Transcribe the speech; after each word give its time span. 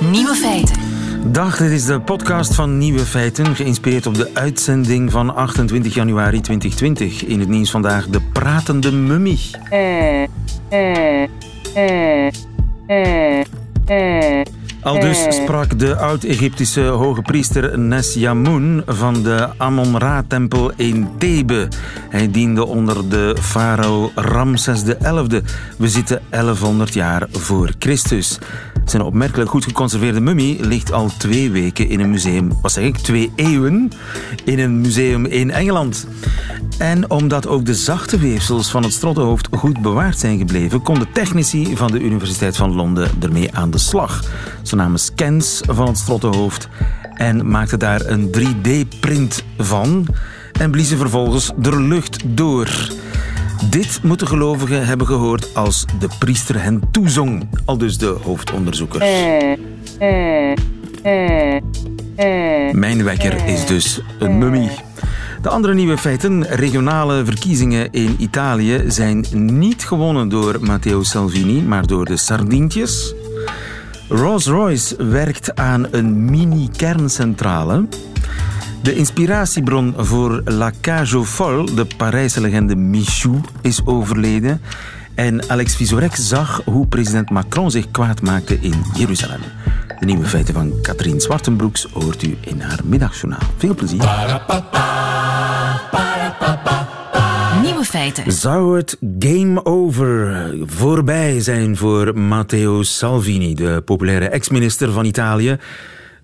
Nieuwe 0.00 0.34
feiten. 0.34 0.76
Dag, 1.32 1.56
dit 1.56 1.70
is 1.70 1.84
de 1.84 2.00
podcast 2.00 2.54
van 2.54 2.78
Nieuwe 2.78 2.98
Feiten, 2.98 3.56
geïnspireerd 3.56 4.06
op 4.06 4.14
de 4.14 4.30
uitzending 4.32 5.10
van 5.10 5.34
28 5.34 5.94
januari 5.94 6.40
2020. 6.40 7.24
In 7.24 7.40
het 7.40 7.48
nieuws 7.48 7.70
vandaag 7.70 8.06
de 8.06 8.20
pratende 8.32 8.92
mummie. 8.92 9.50
Al 14.82 15.00
dus 15.00 15.26
sprak 15.28 15.78
de 15.78 15.96
oud-Egyptische 15.96 16.82
hoge 16.82 17.22
priester 17.22 17.78
Nesjamun 17.78 18.82
van 18.86 19.22
de 19.22 19.48
Amon-Ra-tempel 19.56 20.72
in 20.76 21.08
Thebe. 21.18 21.68
Hij 22.08 22.30
diende 22.30 22.66
onder 22.66 23.08
de 23.08 23.36
farao 23.40 24.10
Ramses 24.14 24.82
XI. 24.82 25.40
We 25.78 25.88
zitten 25.88 26.22
1100 26.30 26.94
jaar 26.94 27.26
voor 27.30 27.70
Christus. 27.78 28.38
Zijn 28.86 29.02
opmerkelijk 29.02 29.50
goed 29.50 29.64
geconserveerde 29.64 30.20
mummie 30.20 30.66
ligt 30.66 30.92
al 30.92 31.10
twee 31.18 31.50
weken 31.50 31.88
in 31.88 32.00
een 32.00 32.10
museum, 32.10 32.52
wat 32.62 32.72
zeg 32.72 32.84
ik, 32.84 32.96
twee 32.96 33.32
eeuwen, 33.34 33.90
in 34.44 34.58
een 34.58 34.80
museum 34.80 35.24
in 35.24 35.50
Engeland. 35.50 36.06
En 36.78 37.10
omdat 37.10 37.46
ook 37.46 37.64
de 37.64 37.74
zachte 37.74 38.18
weefsels 38.18 38.70
van 38.70 38.82
het 38.82 38.92
strottenhoofd 38.92 39.48
goed 39.50 39.82
bewaard 39.82 40.18
zijn 40.18 40.38
gebleven, 40.38 40.82
konden 40.82 41.12
technici 41.12 41.76
van 41.76 41.90
de 41.90 42.00
Universiteit 42.00 42.56
van 42.56 42.74
Londen 42.74 43.10
ermee 43.20 43.54
aan 43.54 43.70
de 43.70 43.78
slag. 43.78 44.24
Ze 44.62 44.76
namen 44.76 44.98
scans 44.98 45.60
van 45.66 45.86
het 45.86 45.98
strottenhoofd 45.98 46.68
en 47.14 47.50
maakten 47.50 47.78
daar 47.78 48.00
een 48.06 48.36
3D-print 48.38 49.44
van 49.58 50.06
en 50.60 50.70
bliezen 50.70 50.98
vervolgens 50.98 51.52
de 51.56 51.80
lucht 51.80 52.22
door. 52.26 52.68
Dit 53.64 54.00
moeten 54.02 54.26
gelovigen 54.26 54.86
hebben 54.86 55.06
gehoord 55.06 55.54
als 55.54 55.84
de 55.98 56.08
priester 56.18 56.62
hen 56.62 56.82
toezong, 56.90 57.48
al 57.64 57.78
dus 57.78 57.98
de 57.98 58.16
hoofdonderzoekers. 58.22 59.04
Mijn 62.72 63.04
wekker 63.04 63.46
is 63.46 63.66
dus 63.66 64.00
een 64.18 64.38
mummie. 64.38 64.70
De 65.42 65.48
andere 65.48 65.74
nieuwe 65.74 65.98
feiten. 65.98 66.42
Regionale 66.42 67.24
verkiezingen 67.24 67.92
in 67.92 68.16
Italië 68.18 68.84
zijn 68.86 69.24
niet 69.30 69.84
gewonnen 69.84 70.28
door 70.28 70.58
Matteo 70.60 71.02
Salvini, 71.02 71.62
maar 71.62 71.86
door 71.86 72.04
de 72.04 72.16
Sardientjes. 72.16 73.14
Rolls-Royce 74.08 75.04
werkt 75.04 75.56
aan 75.56 75.86
een 75.90 76.24
mini-kerncentrale. 76.24 77.86
De 78.86 78.94
inspiratiebron 78.94 79.94
voor 79.96 80.42
La 80.44 80.72
Cage 80.80 81.16
aux 81.16 81.30
Folles, 81.30 81.74
de 81.74 81.86
Parijse 81.96 82.40
legende 82.40 82.76
Michou, 82.76 83.40
is 83.60 83.80
overleden. 83.84 84.60
En 85.14 85.48
Alex 85.48 85.76
Vizorek 85.76 86.16
zag 86.16 86.60
hoe 86.64 86.86
president 86.86 87.30
Macron 87.30 87.70
zich 87.70 87.90
kwaad 87.90 88.22
maakte 88.22 88.58
in 88.60 88.74
Jeruzalem. 88.96 89.40
De 89.98 90.06
nieuwe 90.06 90.24
feiten 90.24 90.54
van 90.54 90.72
Katrien 90.82 91.20
Zwartenbroeks 91.20 91.86
hoort 91.92 92.22
u 92.22 92.36
in 92.40 92.60
haar 92.60 92.78
middagjournaal. 92.84 93.40
Veel 93.56 93.74
plezier. 93.74 93.98
Nieuwe 97.62 97.84
feiten. 97.84 98.32
Zou 98.32 98.76
het 98.76 98.98
game 99.18 99.64
over 99.64 100.54
voorbij 100.66 101.40
zijn 101.40 101.76
voor 101.76 102.18
Matteo 102.18 102.82
Salvini, 102.82 103.54
de 103.54 103.82
populaire 103.84 104.28
ex-minister 104.28 104.92
van 104.92 105.04
Italië? 105.04 105.58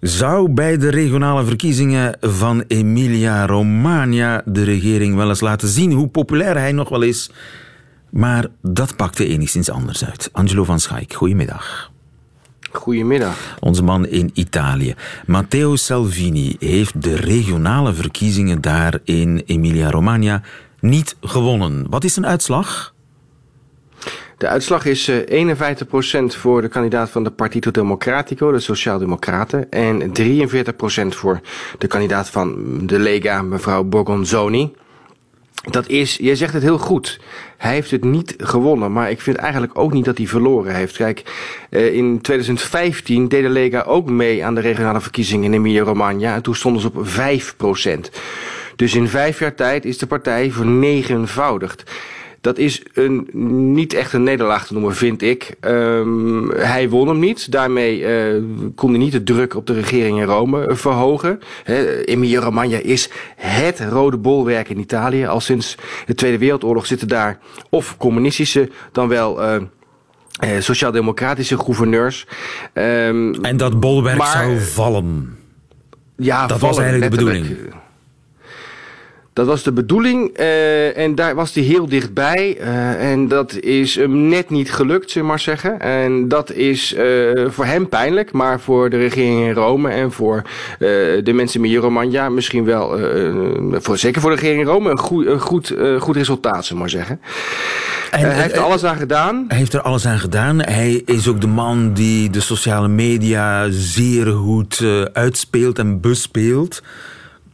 Zou 0.03 0.49
bij 0.51 0.79
de 0.79 0.89
regionale 0.89 1.45
verkiezingen 1.45 2.17
van 2.21 2.65
Emilia-Romagna 2.69 4.43
de 4.45 4.65
regering 4.65 5.17
wel 5.17 5.29
eens 5.29 5.41
laten 5.41 5.69
zien 5.69 5.93
hoe 5.93 6.09
populair 6.09 6.57
hij 6.57 6.73
nog 6.73 6.89
wel 6.89 7.03
is? 7.03 7.31
Maar 8.11 8.47
dat 8.63 8.97
pakte 8.97 9.27
enigszins 9.27 9.71
anders 9.71 10.05
uit. 10.05 10.29
Angelo 10.33 10.65
van 10.65 10.81
Schaik, 10.81 11.13
goedemiddag. 11.13 11.91
Goedemiddag. 12.73 13.57
Onze 13.61 13.83
man 13.83 14.07
in 14.07 14.31
Italië. 14.35 14.95
Matteo 15.27 15.77
Salvini 15.77 16.57
heeft 16.59 17.03
de 17.03 17.17
regionale 17.17 17.95
verkiezingen 17.95 18.61
daar 18.61 18.99
in 19.05 19.43
Emilia-Romagna 19.47 20.43
niet 20.81 21.17
gewonnen. 21.21 21.87
Wat 21.91 22.05
is 22.05 22.17
een 22.17 22.27
uitslag? 22.27 22.95
De 24.43 24.49
uitslag 24.49 24.85
is 24.85 25.09
uh, 25.09 25.57
51% 25.57 26.25
voor 26.27 26.63
de 26.63 26.69
kandidaat 26.69 27.11
van 27.11 27.25
de 27.25 27.31
Partito 27.31 27.71
Democratico, 27.71 28.53
de 28.53 28.61
Sociaaldemocraten, 28.61 29.71
en 29.71 30.13
43% 30.21 31.07
voor 31.09 31.41
de 31.79 31.87
kandidaat 31.87 32.31
van 32.31 32.79
de 32.87 32.99
Lega, 32.99 33.43
mevrouw 33.43 33.83
Borgonzoni. 33.85 34.73
Dat 35.71 35.89
is, 35.89 36.17
jij 36.17 36.35
zegt 36.35 36.53
het 36.53 36.63
heel 36.63 36.79
goed. 36.79 37.21
Hij 37.57 37.73
heeft 37.73 37.91
het 37.91 38.05
niet 38.05 38.35
gewonnen, 38.39 38.93
maar 38.93 39.11
ik 39.11 39.21
vind 39.21 39.37
eigenlijk 39.37 39.79
ook 39.79 39.93
niet 39.93 40.05
dat 40.05 40.19
hij 40.19 40.27
verloren 40.27 40.75
heeft. 40.75 40.97
Kijk, 40.97 41.23
uh, 41.71 41.95
in 41.95 42.21
2015 42.21 43.29
deed 43.29 43.43
de 43.43 43.49
Lega 43.49 43.83
ook 43.83 44.11
mee 44.11 44.45
aan 44.45 44.55
de 44.55 44.61
regionale 44.61 45.01
verkiezingen 45.01 45.45
in 45.45 45.55
Emilia-Romagna 45.55 46.35
en 46.35 46.43
toen 46.43 46.55
stonden 46.55 46.83
ze 46.83 46.91
op 46.95 47.07
5%. 47.07 48.19
Dus 48.77 48.95
in 48.95 49.09
vijf 49.09 49.39
jaar 49.39 49.55
tijd 49.55 49.85
is 49.85 49.99
de 49.99 50.07
partij 50.07 50.51
vernegenvoudigd. 50.51 51.85
Dat 52.43 52.59
is 52.59 52.83
een, 52.93 53.29
niet 53.73 53.95
echt 53.95 54.13
een 54.13 54.23
nederlaag 54.23 54.67
te 54.67 54.73
noemen, 54.73 54.95
vind 54.95 55.23
ik. 55.23 55.55
Um, 55.61 56.51
hij 56.51 56.89
won 56.89 57.09
hem 57.09 57.19
niet. 57.19 57.53
Daarmee 57.53 58.01
uh, 58.01 58.43
kon 58.75 58.91
hij 58.91 58.99
niet 58.99 59.13
de 59.13 59.23
druk 59.23 59.57
op 59.57 59.67
de 59.67 59.73
regering 59.73 60.19
in 60.19 60.25
Rome 60.25 60.67
verhogen. 60.77 61.41
Emilia-Romagna 62.05 62.79
is 62.79 63.11
het 63.37 63.81
rode 63.81 64.17
bolwerk 64.17 64.69
in 64.69 64.79
Italië. 64.79 65.27
Al 65.27 65.41
sinds 65.41 65.77
de 66.07 66.15
Tweede 66.15 66.39
Wereldoorlog 66.39 66.87
zitten 66.87 67.09
daar 67.09 67.39
of 67.71 67.97
communistische 67.97 68.71
dan 68.93 69.09
wel... 69.09 69.43
Uh, 69.43 69.63
sociaal-democratische 70.59 71.59
gouverneurs. 71.59 72.27
Um, 72.75 73.35
en 73.35 73.57
dat 73.57 73.81
bolwerk 73.81 74.19
maar, 74.19 74.27
zou 74.27 74.61
vallen. 74.61 75.37
Ja, 76.17 76.47
dat 76.47 76.59
vallen, 76.59 76.75
was 76.75 76.85
eigenlijk 76.85 77.11
de 77.11 77.19
bedoeling. 77.19 77.57
Dat 79.33 79.47
was 79.47 79.63
de 79.63 79.73
bedoeling 79.73 80.39
uh, 80.39 80.99
en 80.99 81.15
daar 81.15 81.35
was 81.35 81.55
hij 81.55 81.63
heel 81.63 81.89
dichtbij. 81.89 82.57
Uh, 82.61 83.11
en 83.11 83.29
dat 83.29 83.53
is 83.53 83.95
hem 83.95 84.29
net 84.29 84.51
niet 84.51 84.73
gelukt, 84.73 85.11
zullen 85.11 85.27
we 85.27 85.33
maar 85.33 85.41
zeggen. 85.41 85.81
En 85.81 86.29
dat 86.29 86.53
is 86.53 86.95
uh, 86.95 87.49
voor 87.49 87.65
hem 87.65 87.89
pijnlijk, 87.89 88.33
maar 88.33 88.61
voor 88.61 88.91
de 88.91 88.99
regering 88.99 89.41
in 89.41 89.53
Rome 89.53 89.91
en 89.91 90.13
voor 90.13 90.43
de 90.79 91.33
mensen 91.35 91.65
in 91.65 91.77
Romagna 91.77 92.29
misschien 92.29 92.65
wel, 92.65 92.99
voor, 93.71 93.99
zeker 93.99 94.21
voor 94.21 94.31
de 94.31 94.37
regering 94.37 94.61
in 94.61 94.67
Rome, 94.67 94.91
een 94.91 94.99
goed, 94.99 95.27
een 95.27 95.41
goed, 95.41 95.75
goed 95.99 96.17
resultaat, 96.17 96.65
zullen 96.65 96.73
we 96.73 96.79
maar 96.79 96.91
zeggen. 96.91 97.21
En, 98.11 98.21
hij 98.21 98.43
heeft 98.43 98.57
er 98.57 98.63
alles 98.63 98.85
aan 98.85 98.97
gedaan. 98.97 99.45
Hij 99.49 99.59
heeft 99.59 99.73
er 99.73 99.83
alles 99.83 100.07
aan 100.07 100.19
gedaan. 100.19 100.63
Hij 100.63 101.03
is 101.05 101.29
ook 101.29 101.41
de 101.41 101.47
man 101.47 101.93
die 101.93 102.31
de 102.31 102.41
sociale 102.41 102.89
media 102.89 103.67
zeer 103.71 104.27
goed 104.27 104.85
uitspeelt 105.13 105.79
en 105.79 106.01
bespeelt 106.01 106.83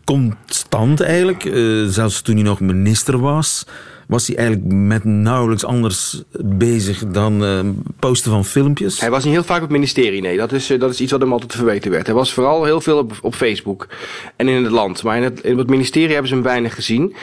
constant 0.08 1.00
eigenlijk. 1.00 1.44
Uh, 1.44 1.86
zelfs 1.88 2.22
toen 2.22 2.34
hij 2.34 2.44
nog 2.44 2.60
minister 2.60 3.19
was, 3.19 3.66
was 4.06 4.26
hij 4.26 4.36
eigenlijk 4.36 4.72
met 4.72 5.04
nauwelijks 5.04 5.64
anders 5.64 6.22
bezig 6.44 7.06
dan 7.06 7.44
uh, 7.44 7.60
posten 7.98 8.30
van 8.30 8.44
filmpjes. 8.44 9.00
Hij 9.00 9.10
was 9.10 9.24
niet 9.24 9.32
heel 9.32 9.42
vaak 9.42 9.56
op 9.56 9.62
het 9.62 9.70
ministerie, 9.70 10.20
nee. 10.20 10.36
Dat 10.36 10.52
is, 10.52 10.70
uh, 10.70 10.80
dat 10.80 10.91
is 10.91 11.00
iets 11.00 11.12
wat 11.12 11.20
hem 11.20 11.32
altijd 11.32 11.54
verweten 11.54 11.91
werd. 11.91 12.06
Hij 12.06 12.14
was 12.14 12.32
vooral 12.32 12.64
heel 12.64 12.80
veel 12.80 12.98
op, 12.98 13.12
op 13.22 13.34
Facebook 13.34 13.88
en 14.36 14.48
in 14.48 14.64
het 14.64 14.72
land. 14.72 15.02
Maar 15.02 15.16
in 15.16 15.22
het, 15.22 15.41
in 15.41 15.58
het 15.58 15.69
ministerie 15.69 16.10
hebben 16.10 16.28
ze 16.28 16.34
hem 16.34 16.42
weinig 16.42 16.75
gezien. 16.75 17.14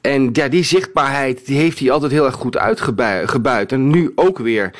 En 0.00 0.30
ja, 0.32 0.48
die 0.48 0.62
zichtbaarheid 0.62 1.46
die 1.46 1.58
heeft 1.58 1.78
hij 1.78 1.90
altijd 1.90 2.12
heel 2.12 2.24
erg 2.24 2.34
goed 2.34 2.56
uitgebuit. 2.56 3.72
En 3.72 3.90
nu 3.90 4.12
ook 4.14 4.38
weer. 4.38 4.70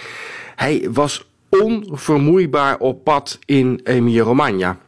Hij 0.57 0.89
was 0.93 1.27
onvermoeibaar 1.49 2.79
op 2.79 3.05
pad 3.05 3.39
in 3.45 3.81
Emilia-Romagna. 3.85 4.79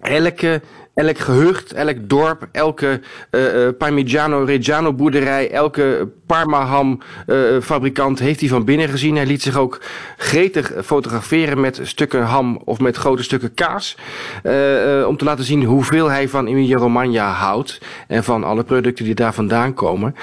Elke 0.00 0.62
elk 0.96 1.18
gehucht, 1.18 1.72
elk 1.72 1.96
dorp, 2.08 2.48
elke 2.52 3.00
uh, 3.30 3.68
Parmigiano 3.78 4.44
Reggiano 4.44 4.92
boerderij, 4.92 5.50
elke 5.50 6.08
Parmaham 6.26 7.00
uh, 7.26 7.60
fabrikant 7.62 8.18
heeft 8.18 8.40
hij 8.40 8.48
van 8.48 8.64
binnen 8.64 8.88
gezien. 8.88 9.16
Hij 9.16 9.26
liet 9.26 9.42
zich 9.42 9.56
ook 9.56 9.80
gretig 10.16 10.72
fotograferen 10.84 11.60
met 11.60 11.80
stukken 11.82 12.22
ham 12.22 12.60
of 12.64 12.80
met 12.80 12.96
grote 12.96 13.22
stukken 13.22 13.54
kaas. 13.54 13.96
Uh, 14.42 15.06
om 15.06 15.16
te 15.16 15.24
laten 15.24 15.44
zien 15.44 15.64
hoeveel 15.64 16.10
hij 16.10 16.28
van 16.28 16.46
Emilia 16.46 16.76
Romagna 16.76 17.30
houdt. 17.30 17.80
En 18.08 18.24
van 18.24 18.44
alle 18.44 18.64
producten 18.64 19.04
die 19.04 19.14
daar 19.14 19.34
vandaan 19.34 19.74
komen. 19.74 20.14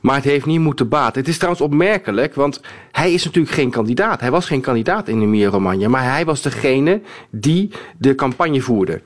Maar 0.00 0.14
het 0.14 0.24
heeft 0.24 0.46
niet 0.46 0.60
moeten 0.60 0.88
baten. 0.88 1.20
Het 1.20 1.30
is 1.30 1.36
trouwens 1.36 1.64
opmerkelijk, 1.64 2.34
want 2.34 2.60
hij 2.92 3.12
is 3.12 3.24
natuurlijk 3.24 3.54
geen 3.54 3.70
kandidaat. 3.70 4.20
Hij 4.20 4.30
was 4.30 4.46
geen 4.46 4.60
kandidaat 4.60 5.08
in 5.08 5.22
Emilia 5.22 5.48
Romagna. 5.48 5.88
Maar 5.88 6.12
hij 6.12 6.24
was 6.24 6.42
degene 6.42 7.00
die 7.30 7.70
de 7.98 8.14
campagne 8.14 8.60
voerde. 8.60 9.00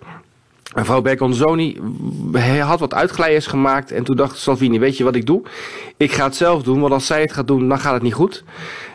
Mevrouw 0.75 1.01
Bergonzoni 1.03 1.81
had 2.61 2.81
wat 2.81 2.95
uitglijers 2.95 3.47
gemaakt 3.47 3.93
en 3.93 4.05
toen 4.05 4.17
dacht 4.17 4.39
Salvini, 4.39 4.79
weet 4.79 4.97
je 4.97 5.05
wat 5.05 5.15
ik 5.15 5.27
doe? 5.27 5.43
Ik 5.97 6.13
ga 6.13 6.25
het 6.25 6.37
zelf 6.37 6.63
doen, 6.63 6.81
want 6.81 6.93
als 6.93 7.07
zij 7.07 7.21
het 7.21 7.33
gaat 7.33 7.47
doen, 7.47 7.69
dan 7.69 7.79
gaat 7.79 7.93
het 7.93 8.03
niet 8.03 8.15
goed. 8.15 8.45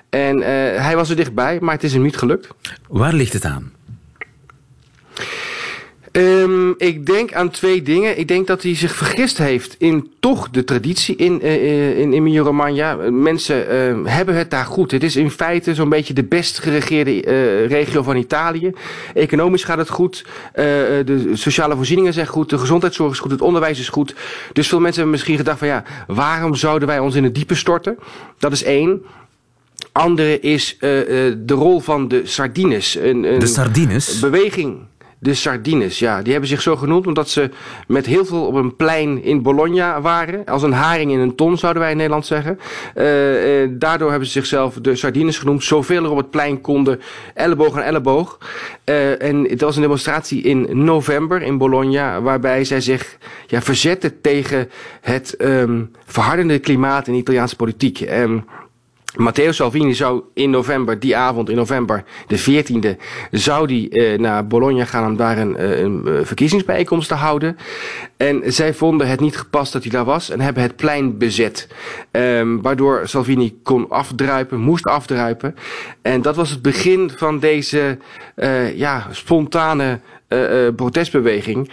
En 0.09 0.37
uh, 0.37 0.45
hij 0.81 0.95
was 0.95 1.09
er 1.09 1.15
dichtbij, 1.15 1.57
maar 1.61 1.73
het 1.73 1.83
is 1.83 1.93
hem 1.93 2.01
niet 2.01 2.17
gelukt. 2.17 2.47
Waar 2.87 3.13
ligt 3.13 3.33
het 3.33 3.45
aan? 3.45 3.71
Um, 6.17 6.73
ik 6.77 7.05
denk 7.05 7.33
aan 7.33 7.49
twee 7.49 7.81
dingen. 7.81 8.19
Ik 8.19 8.27
denk 8.27 8.47
dat 8.47 8.63
hij 8.63 8.75
zich 8.75 8.95
vergist 8.95 9.37
heeft 9.37 9.75
in 9.77 10.11
toch 10.19 10.49
de 10.49 10.63
traditie 10.63 11.15
in, 11.15 11.39
uh, 11.43 11.99
in 11.99 12.13
Emilia-Romagna. 12.13 12.95
Mensen 13.11 13.65
uh, 14.05 14.11
hebben 14.11 14.35
het 14.35 14.49
daar 14.49 14.65
goed. 14.65 14.91
Het 14.91 15.03
is 15.03 15.15
in 15.15 15.31
feite 15.31 15.75
zo'n 15.75 15.89
beetje 15.89 16.13
de 16.13 16.23
best 16.23 16.59
geregeerde 16.59 17.25
uh, 17.25 17.67
regio 17.67 18.03
van 18.03 18.15
Italië. 18.15 18.71
Economisch 19.13 19.63
gaat 19.63 19.77
het 19.77 19.89
goed. 19.89 20.25
de 20.53 21.29
sociale 21.33 21.75
voorzieningen 21.75 22.13
zijn 22.13 22.27
goed. 22.27 22.49
De 22.49 22.57
gezondheidszorg 22.57 23.11
is 23.11 23.19
goed. 23.19 23.31
Het 23.31 23.41
onderwijs 23.41 23.79
is 23.79 23.89
goed. 23.89 24.15
Dus 24.53 24.67
veel 24.67 24.79
mensen 24.79 24.95
hebben 24.95 25.13
misschien 25.13 25.37
gedacht 25.37 25.59
van 25.59 25.67
ja, 25.67 25.83
waarom 26.07 26.55
zouden 26.55 26.87
wij 26.87 26.99
ons 26.99 27.15
in 27.15 27.23
het 27.23 27.35
diepe 27.35 27.55
storten? 27.55 27.97
Dat 28.37 28.51
is 28.51 28.63
één. 28.63 29.05
Andere 29.91 30.39
is 30.39 30.77
de 30.79 31.43
rol 31.47 31.79
van 31.79 32.07
de 32.07 32.21
Sardines. 32.25 32.95
Een, 32.95 33.23
een 33.23 33.39
de 33.39 33.45
Sardines? 33.45 34.19
Beweging 34.19 34.77
de 35.19 35.33
Sardines. 35.33 35.99
Ja, 35.99 36.21
die 36.21 36.31
hebben 36.31 36.49
zich 36.49 36.61
zo 36.61 36.75
genoemd 36.75 37.07
omdat 37.07 37.29
ze 37.29 37.49
met 37.87 38.05
heel 38.05 38.25
veel 38.25 38.45
op 38.45 38.53
een 38.53 38.75
plein 38.75 39.23
in 39.23 39.41
Bologna 39.41 40.01
waren. 40.01 40.45
Als 40.45 40.63
een 40.63 40.73
haring 40.73 41.11
in 41.11 41.19
een 41.19 41.35
ton, 41.35 41.57
zouden 41.57 41.81
wij 41.81 41.91
in 41.91 41.97
Nederland 41.97 42.25
zeggen. 42.25 42.59
Uh, 42.95 43.63
uh, 43.63 43.69
daardoor 43.71 44.09
hebben 44.09 44.27
ze 44.27 44.33
zichzelf 44.33 44.73
de 44.73 44.95
Sardines 44.95 45.37
genoemd. 45.37 45.63
Zoveel 45.63 46.03
er 46.03 46.11
op 46.11 46.17
het 46.17 46.29
plein 46.29 46.61
konden, 46.61 47.01
elleboog 47.33 47.75
aan 47.75 47.81
elleboog. 47.81 48.37
Uh, 48.85 49.21
en 49.21 49.43
het 49.49 49.61
was 49.61 49.75
een 49.75 49.81
demonstratie 49.81 50.41
in 50.41 50.83
november 50.83 51.41
in 51.41 51.57
Bologna, 51.57 52.21
waarbij 52.21 52.63
zij 52.63 52.81
zich 52.81 53.17
ja, 53.47 53.61
verzetten 53.61 54.21
tegen 54.21 54.69
het 55.01 55.35
um, 55.41 55.91
verhardende 56.05 56.59
klimaat 56.59 57.07
in 57.07 57.13
de 57.13 57.19
Italiaanse 57.19 57.55
politiek. 57.55 57.99
Um, 58.01 58.45
Matteo 59.15 59.51
Salvini 59.51 59.93
zou 59.93 60.23
in 60.33 60.49
november, 60.49 60.99
die 60.99 61.15
avond 61.15 61.49
in 61.49 61.55
november, 61.55 62.03
de 62.27 62.39
14e, 62.39 63.01
zou 63.31 63.67
die 63.67 63.89
uh, 63.89 64.19
naar 64.19 64.47
Bologna 64.47 64.85
gaan 64.85 65.05
om 65.05 65.17
daar 65.17 65.37
een, 65.37 65.55
uh, 65.59 65.79
een 65.79 66.01
uh, 66.05 66.19
verkiezingsbijeenkomst 66.23 67.07
te 67.07 67.13
houden. 67.13 67.57
En 68.17 68.41
zij 68.45 68.73
vonden 68.73 69.07
het 69.07 69.19
niet 69.19 69.37
gepast 69.37 69.73
dat 69.73 69.81
hij 69.81 69.91
daar 69.91 70.05
was 70.05 70.29
en 70.29 70.41
hebben 70.41 70.63
het 70.63 70.75
plein 70.75 71.17
bezet. 71.17 71.67
Um, 72.11 72.61
waardoor 72.61 73.01
Salvini 73.07 73.59
kon 73.63 73.89
afdruipen, 73.89 74.59
moest 74.59 74.85
afdruipen. 74.85 75.55
En 76.01 76.21
dat 76.21 76.35
was 76.35 76.49
het 76.49 76.61
begin 76.61 77.11
van 77.15 77.39
deze 77.39 77.97
ja, 78.75 79.07
spontane 79.11 79.99
uh, 80.29 80.67
protestbeweging. 80.75 81.69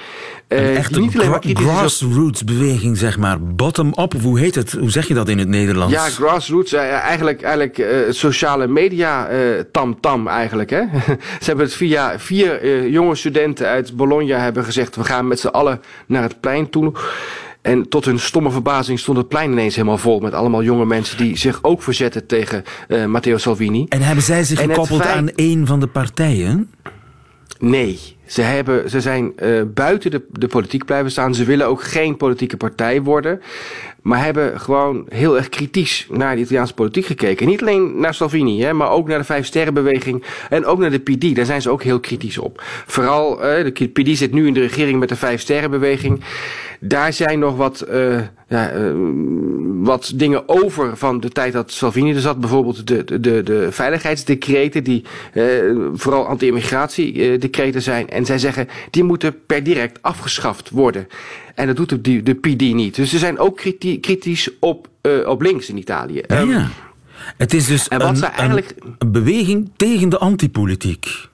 Uh, 0.49 0.76
echt 0.76 0.96
een 0.96 1.10
gra 1.10 1.38
grassroots 1.43 2.44
beweging, 2.44 2.96
zeg 2.96 3.19
maar. 3.19 3.43
Bottom-up, 3.43 4.14
hoe 4.22 4.38
heet 4.38 4.54
het? 4.54 4.72
Hoe 4.72 4.90
zeg 4.90 5.08
je 5.08 5.14
dat 5.14 5.28
in 5.28 5.38
het 5.38 5.49
Nederlands? 5.49 5.94
Ja, 5.94 6.08
grassroots. 6.08 6.72
eigenlijk 6.72 7.43
eigenlijk 7.43 7.87
sociale 8.10 8.66
media 8.66 9.28
tam-tam 9.72 10.28
eigenlijk. 10.28 10.70
Hè? 10.70 10.82
Ze 11.40 11.44
hebben 11.44 11.64
het 11.64 11.75
via 11.75 12.19
vier 12.19 12.88
jonge 12.88 13.14
studenten 13.14 13.66
uit 13.66 13.96
Bologna 13.96 14.38
hebben 14.38 14.64
gezegd... 14.64 14.96
we 14.96 15.05
gaan 15.05 15.28
met 15.28 15.40
z'n 15.40 15.46
allen 15.46 15.81
naar 16.06 16.22
het 16.22 16.40
plein 16.40 16.70
toe... 16.70 16.93
En 17.62 17.88
tot 17.88 18.05
hun 18.05 18.19
stomme 18.19 18.50
verbazing 18.50 18.98
stond 18.98 19.19
het 19.19 19.28
plein 19.28 19.52
ineens 19.52 19.75
helemaal 19.75 19.98
vol 19.98 20.20
met 20.20 20.34
allemaal 20.34 20.62
jonge 20.62 20.84
mensen 20.84 21.16
die 21.16 21.37
zich 21.37 21.58
ook 21.62 21.82
verzetten 21.82 22.26
tegen 22.26 22.62
uh, 22.88 23.05
Matteo 23.05 23.37
Salvini. 23.37 23.87
En 23.88 24.00
hebben 24.00 24.25
zij 24.25 24.44
zich 24.44 24.60
gekoppeld 24.60 25.02
aan 25.02 25.31
een 25.34 25.66
van 25.66 25.81
de 25.81 25.87
partijen? 25.87 26.70
Nee, 27.58 27.98
ze, 28.32 28.43
hebben, 28.43 28.90
ze 28.90 29.00
zijn 29.00 29.32
uh, 29.43 29.62
buiten 29.67 30.11
de, 30.11 30.23
de 30.31 30.46
politiek 30.46 30.84
blijven 30.84 31.11
staan. 31.11 31.34
Ze 31.34 31.44
willen 31.44 31.67
ook 31.67 31.82
geen 31.82 32.17
politieke 32.17 32.56
partij 32.56 33.02
worden. 33.02 33.40
Maar 34.02 34.25
hebben 34.25 34.60
gewoon 34.60 35.06
heel 35.08 35.37
erg 35.37 35.49
kritisch 35.49 36.06
naar 36.10 36.34
de 36.34 36.40
Italiaanse 36.40 36.75
politiek 36.75 37.06
gekeken. 37.06 37.46
Niet 37.46 37.60
alleen 37.60 38.00
naar 38.00 38.14
Salvini, 38.14 38.62
hè, 38.62 38.72
maar 38.72 38.90
ook 38.90 39.08
naar 39.08 39.19
de 39.19 39.25
Vijf 39.25 39.46
Sterrenbeweging. 39.46 40.25
En 40.49 40.64
ook 40.64 40.78
naar 40.78 40.90
de 40.90 40.99
PD. 40.99 41.37
Daar 41.37 41.44
zijn 41.44 41.62
ze 41.62 41.70
ook 41.70 41.82
heel 41.82 42.00
kritisch 42.00 42.38
op. 42.38 42.62
Vooral, 42.87 43.32
uh, 43.37 43.64
de 43.64 43.88
PD 43.88 44.16
zit 44.16 44.32
nu 44.32 44.46
in 44.46 44.54
de 44.54 44.60
regering 44.60 44.99
met 44.99 45.08
de 45.08 45.16
Vijf 45.16 45.40
Sterrenbeweging. 45.40 46.20
Daar 46.81 47.12
zijn 47.12 47.38
nog 47.38 47.56
wat, 47.56 47.87
uh, 47.90 48.20
ja, 48.49 48.75
uh, 48.75 48.93
wat 49.64 50.12
dingen 50.14 50.48
over 50.48 50.96
van 50.96 51.20
de 51.20 51.28
tijd 51.28 51.52
dat 51.52 51.72
Salvini 51.72 52.14
er 52.14 52.20
zat. 52.20 52.40
Bijvoorbeeld 52.40 52.87
de, 52.87 53.20
de, 53.20 53.43
de 53.43 53.72
veiligheidsdecreten, 53.72 54.84
die 54.84 55.05
uh, 55.34 55.44
vooral 55.94 56.26
anti-immigratie 56.26 57.38
decreten 57.38 57.82
zijn. 57.82 58.08
En 58.08 58.26
zij 58.26 58.38
zeggen, 58.38 58.69
die 58.90 59.05
moeten 59.05 59.37
per 59.46 59.62
direct 59.62 60.02
afgeschaft 60.02 60.70
worden. 60.70 61.06
En 61.55 61.66
dat 61.66 61.76
doet 61.76 62.05
de, 62.05 62.22
de 62.22 62.34
PD 62.34 62.60
niet. 62.60 62.94
Dus 62.94 63.10
ze 63.10 63.19
zijn 63.19 63.38
ook 63.38 63.56
kritisch 63.56 63.92
op, 64.59 64.89
op 65.25 65.43
links 65.43 65.69
in 65.69 65.77
Italië. 65.77 66.23
Ja, 66.27 66.41
ja. 66.41 66.69
Het 67.37 67.55
is 67.55 67.67
dus 67.67 67.87
een, 67.89 68.23
eigenlijk... 68.23 68.75
een 68.99 69.12
beweging 69.12 69.71
tegen 69.77 70.09
de 70.09 70.19
antipolitiek. 70.19 71.31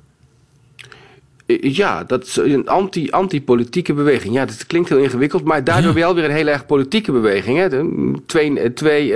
Eh, 1.49 1.75
ja, 1.75 2.05
dat 2.05 2.25
is 2.27 2.37
een 2.37 2.69
anti, 2.69 3.11
anti-politieke 3.11 3.93
beweging. 3.93 4.35
Ja, 4.35 4.45
dat 4.45 4.67
klinkt 4.67 4.89
heel 4.89 4.99
ingewikkeld, 4.99 5.45
maar 5.45 5.65
daardoor 5.65 5.95
wel 5.95 6.15
weer 6.15 6.25
een 6.25 6.31
hele 6.31 6.51
erg 6.51 6.67
politieke 6.67 7.13
beweging. 7.13 7.59
Hè? 7.59 7.69
twee 8.27 8.61
eh, 8.61 8.71
twee 8.71 9.13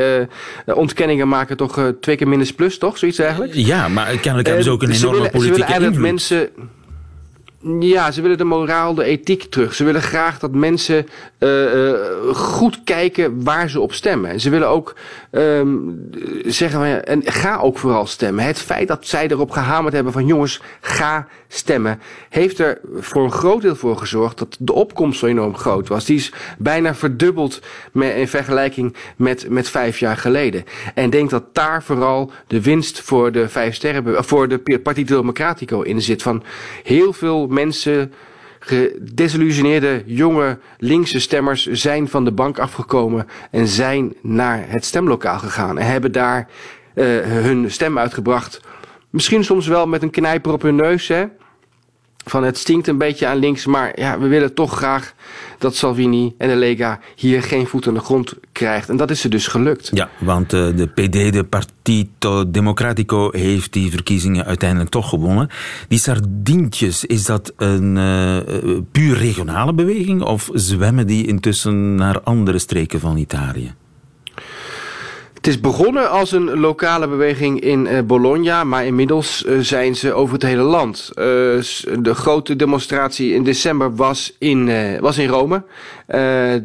uh, 0.66 0.76
ontkenningen 0.76 1.28
maken 1.28 1.56
toch 1.56 1.78
uh, 1.78 1.88
twee 2.00 2.16
keer 2.16 2.28
minus 2.28 2.52
plus, 2.52 2.78
toch? 2.78 2.98
Zoiets 2.98 3.18
eigenlijk? 3.18 3.54
Ja, 3.54 3.88
maar 3.88 4.16
kennelijk 4.16 4.46
hebben 4.46 4.64
ze 4.64 4.70
ook 4.70 4.82
een 4.82 4.90
enorme 4.90 5.16
willen, 5.16 5.30
politieke 5.30 5.72
invloed. 5.72 5.98
mensen 5.98 6.48
ja, 7.80 8.10
ze 8.10 8.22
willen 8.22 8.38
de 8.38 8.44
moraal, 8.44 8.94
de 8.94 9.04
ethiek 9.04 9.44
terug. 9.44 9.74
Ze 9.74 9.84
willen 9.84 10.02
graag 10.02 10.38
dat 10.38 10.52
mensen 10.52 11.06
uh, 11.38 11.92
goed 12.32 12.80
kijken 12.84 13.42
waar 13.42 13.70
ze 13.70 13.80
op 13.80 13.92
stemmen. 13.92 14.40
Ze 14.40 14.50
willen 14.50 14.68
ook 14.68 14.94
um, 15.30 16.10
zeggen, 16.44 17.06
en 17.06 17.22
ga 17.24 17.58
ook 17.58 17.78
vooral 17.78 18.06
stemmen. 18.06 18.44
Het 18.44 18.58
feit 18.58 18.88
dat 18.88 19.06
zij 19.06 19.28
erop 19.28 19.50
gehamerd 19.50 19.94
hebben 19.94 20.12
van 20.12 20.26
jongens, 20.26 20.60
ga 20.80 21.26
stemmen, 21.48 22.00
heeft 22.28 22.58
er 22.58 22.80
voor 22.94 23.24
een 23.24 23.32
groot 23.32 23.62
deel 23.62 23.76
voor 23.76 23.96
gezorgd 23.96 24.38
dat 24.38 24.56
de 24.58 24.72
opkomst 24.72 25.18
zo 25.18 25.26
enorm 25.26 25.56
groot 25.56 25.88
was. 25.88 26.04
Die 26.04 26.16
is 26.16 26.32
bijna 26.58 26.94
verdubbeld 26.94 27.60
met, 27.92 28.14
in 28.14 28.28
vergelijking 28.28 28.96
met, 29.16 29.46
met 29.48 29.68
vijf 29.68 29.98
jaar 29.98 30.16
geleden. 30.16 30.64
En 30.94 31.10
denk 31.10 31.30
dat 31.30 31.44
daar 31.54 31.82
vooral 31.82 32.30
de 32.46 32.62
winst 32.62 33.00
voor 33.00 33.32
de 33.32 33.48
vijf 33.48 33.74
sterren, 33.74 34.24
voor 34.24 34.48
de 34.48 34.78
Partito 34.82 35.16
Democratico 35.16 35.80
in 35.80 36.02
zit. 36.02 36.22
Van 36.22 36.42
heel 36.82 37.12
veel 37.12 37.46
mensen, 37.52 38.12
gedesillusioneerde 38.58 40.02
jonge 40.06 40.58
linkse 40.78 41.20
stemmers 41.20 41.66
zijn 41.66 42.08
van 42.08 42.24
de 42.24 42.32
bank 42.32 42.58
afgekomen 42.58 43.26
en 43.50 43.66
zijn 43.66 44.14
naar 44.20 44.64
het 44.68 44.84
stemlokaal 44.84 45.38
gegaan 45.38 45.78
en 45.78 45.86
hebben 45.86 46.12
daar 46.12 46.48
uh, 46.94 47.04
hun 47.22 47.70
stem 47.70 47.98
uitgebracht. 47.98 48.60
Misschien 49.10 49.44
soms 49.44 49.66
wel 49.66 49.86
met 49.86 50.02
een 50.02 50.10
knijper 50.10 50.52
op 50.52 50.62
hun 50.62 50.76
neus, 50.76 51.08
hè? 51.08 51.24
van 52.24 52.44
het 52.44 52.58
stinkt 52.58 52.86
een 52.86 52.98
beetje 52.98 53.26
aan 53.26 53.36
links, 53.36 53.66
maar 53.66 54.00
ja, 54.00 54.18
we 54.18 54.26
willen 54.26 54.54
toch 54.54 54.76
graag 54.76 55.14
dat 55.62 55.76
Salvini 55.76 56.34
en 56.38 56.48
de 56.48 56.56
Lega 56.56 57.00
hier 57.16 57.42
geen 57.42 57.66
voet 57.66 57.86
aan 57.86 57.94
de 57.94 58.00
grond 58.00 58.34
krijgt. 58.52 58.88
En 58.88 58.96
dat 58.96 59.10
is 59.10 59.20
ze 59.20 59.28
dus 59.28 59.46
gelukt. 59.46 59.90
Ja, 59.92 60.08
want 60.20 60.52
uh, 60.52 60.76
de 60.76 60.86
PD, 60.86 61.32
de 61.32 61.44
Partito 61.48 62.50
Democratico, 62.50 63.30
heeft 63.30 63.72
die 63.72 63.90
verkiezingen 63.90 64.44
uiteindelijk 64.44 64.90
toch 64.90 65.08
gewonnen. 65.08 65.48
Die 65.88 65.98
sardientjes, 65.98 67.04
is 67.04 67.24
dat 67.24 67.52
een 67.56 67.96
uh, 67.96 68.36
puur 68.92 69.16
regionale 69.16 69.72
beweging 69.72 70.22
of 70.22 70.50
zwemmen 70.52 71.06
die 71.06 71.26
intussen 71.26 71.94
naar 71.94 72.20
andere 72.20 72.58
streken 72.58 73.00
van 73.00 73.16
Italië? 73.16 73.74
Het 75.42 75.50
is 75.50 75.60
begonnen 75.60 76.10
als 76.10 76.32
een 76.32 76.58
lokale 76.58 77.08
beweging 77.08 77.60
in 77.60 77.86
uh, 77.86 78.00
Bologna, 78.00 78.64
maar 78.64 78.86
inmiddels 78.86 79.44
uh, 79.46 79.58
zijn 79.58 79.96
ze 79.96 80.12
over 80.12 80.34
het 80.34 80.42
hele 80.42 80.62
land. 80.62 81.10
Uh, 81.10 81.24
de 81.98 82.14
grote 82.14 82.56
demonstratie 82.56 83.34
in 83.34 83.44
december 83.44 83.94
was 83.94 84.36
in, 84.38 84.70
was 85.00 85.18
in 85.18 85.28
Rome. 85.28 85.62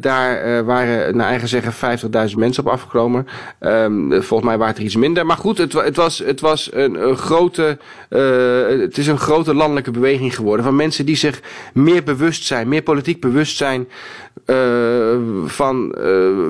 daar 0.00 0.64
waren 0.64 1.16
naar 1.16 1.28
eigen 1.28 1.48
zeggen 1.48 1.98
50.000 2.30 2.36
mensen 2.36 2.66
op 2.66 2.72
afgekomen. 2.72 3.26
Um, 3.60 4.22
volgens 4.22 4.48
mij 4.48 4.58
waren 4.58 4.66
het 4.66 4.78
er 4.78 4.84
iets 4.84 4.96
minder. 4.96 5.26
Maar 5.26 5.36
goed, 5.36 5.58
het, 5.58 5.72
het 5.72 5.96
was, 5.96 6.18
het 6.18 6.40
was 6.40 6.68
een 6.72 7.16
grote, 7.16 7.78
het 8.08 8.98
is 8.98 9.06
een 9.06 9.18
grote 9.18 9.54
landelijke 9.54 9.90
beweging 9.90 10.34
geworden. 10.34 10.64
Van 10.64 10.76
mensen 10.76 11.06
die 11.06 11.16
zich 11.16 11.40
meer 11.72 12.02
bewust 12.02 12.44
zijn, 12.44 12.68
meer 12.68 12.82
politiek 12.82 13.20
bewust 13.20 13.56
zijn 13.56 13.88
van 15.46 15.94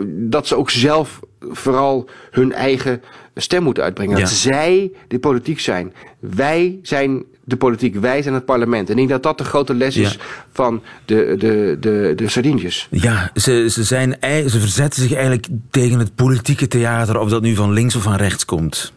dat 0.07 0.47
ze 0.47 0.57
ook 0.57 0.71
zelf 0.71 1.21
vooral 1.41 2.09
hun 2.31 2.53
eigen 2.53 3.03
stem 3.35 3.63
moeten 3.63 3.83
uitbrengen. 3.83 4.19
Dat 4.19 4.29
zij 4.29 4.91
de 5.09 5.19
politiek 5.19 5.61
zijn. 5.61 5.93
Wij 6.19 6.79
zijn 6.83 7.25
de 7.45 7.57
politiek, 7.57 7.95
wij 7.95 8.23
zijn 8.23 8.35
het 8.35 8.45
parlement. 8.45 8.91
En 8.91 8.91
ik 8.91 8.97
denk 8.97 9.09
dat 9.09 9.23
dat 9.23 9.39
de 9.39 9.45
grote 9.45 9.75
les 9.75 9.97
is 9.97 10.19
van 10.53 10.83
de, 11.05 11.35
de, 11.39 11.77
de, 11.81 12.13
de 12.17 12.29
Sardiniërs. 12.29 12.89
Ja, 12.91 13.31
ze, 13.35 13.67
ze, 13.71 13.85
zijn, 13.85 14.17
ze 14.23 14.61
verzetten 14.61 15.03
zich 15.03 15.13
eigenlijk 15.13 15.47
tegen 15.71 15.99
het 15.99 16.15
politieke 16.15 16.69
theater, 16.69 17.19
of 17.19 17.31
dat 17.31 17.43
nu 17.43 17.55
van 17.55 17.73
links 17.73 17.97
of 17.97 18.03
van 18.03 18.17
rechts 18.17 18.45
komt. 18.45 18.93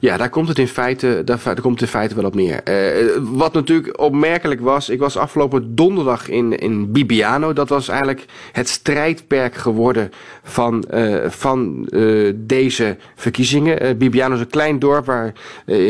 Ja, 0.00 0.16
daar 0.16 0.30
komt 0.30 0.48
het 0.48 0.58
in 0.58 0.68
feite, 0.68 1.22
daar, 1.24 1.60
komt 1.60 1.80
in 1.80 1.86
feite 1.86 2.14
wel 2.14 2.24
op 2.24 2.34
neer. 2.34 2.60
Uh, 2.64 3.16
wat 3.20 3.52
natuurlijk 3.52 4.00
opmerkelijk 4.00 4.60
was, 4.60 4.88
ik 4.88 4.98
was 4.98 5.16
afgelopen 5.16 5.74
donderdag 5.74 6.28
in, 6.28 6.58
in 6.58 6.92
Bibiano. 6.92 7.52
Dat 7.52 7.68
was 7.68 7.88
eigenlijk 7.88 8.24
het 8.52 8.68
strijdperk 8.68 9.54
geworden 9.54 10.10
van, 10.42 10.84
uh, 10.94 11.16
van 11.28 11.86
uh, 11.90 12.32
deze 12.36 12.96
verkiezingen. 13.14 13.98
Bibiano 13.98 14.34
is 14.34 14.40
een 14.40 14.48
klein 14.48 14.78
dorp 14.78 15.06
waar 15.06 15.32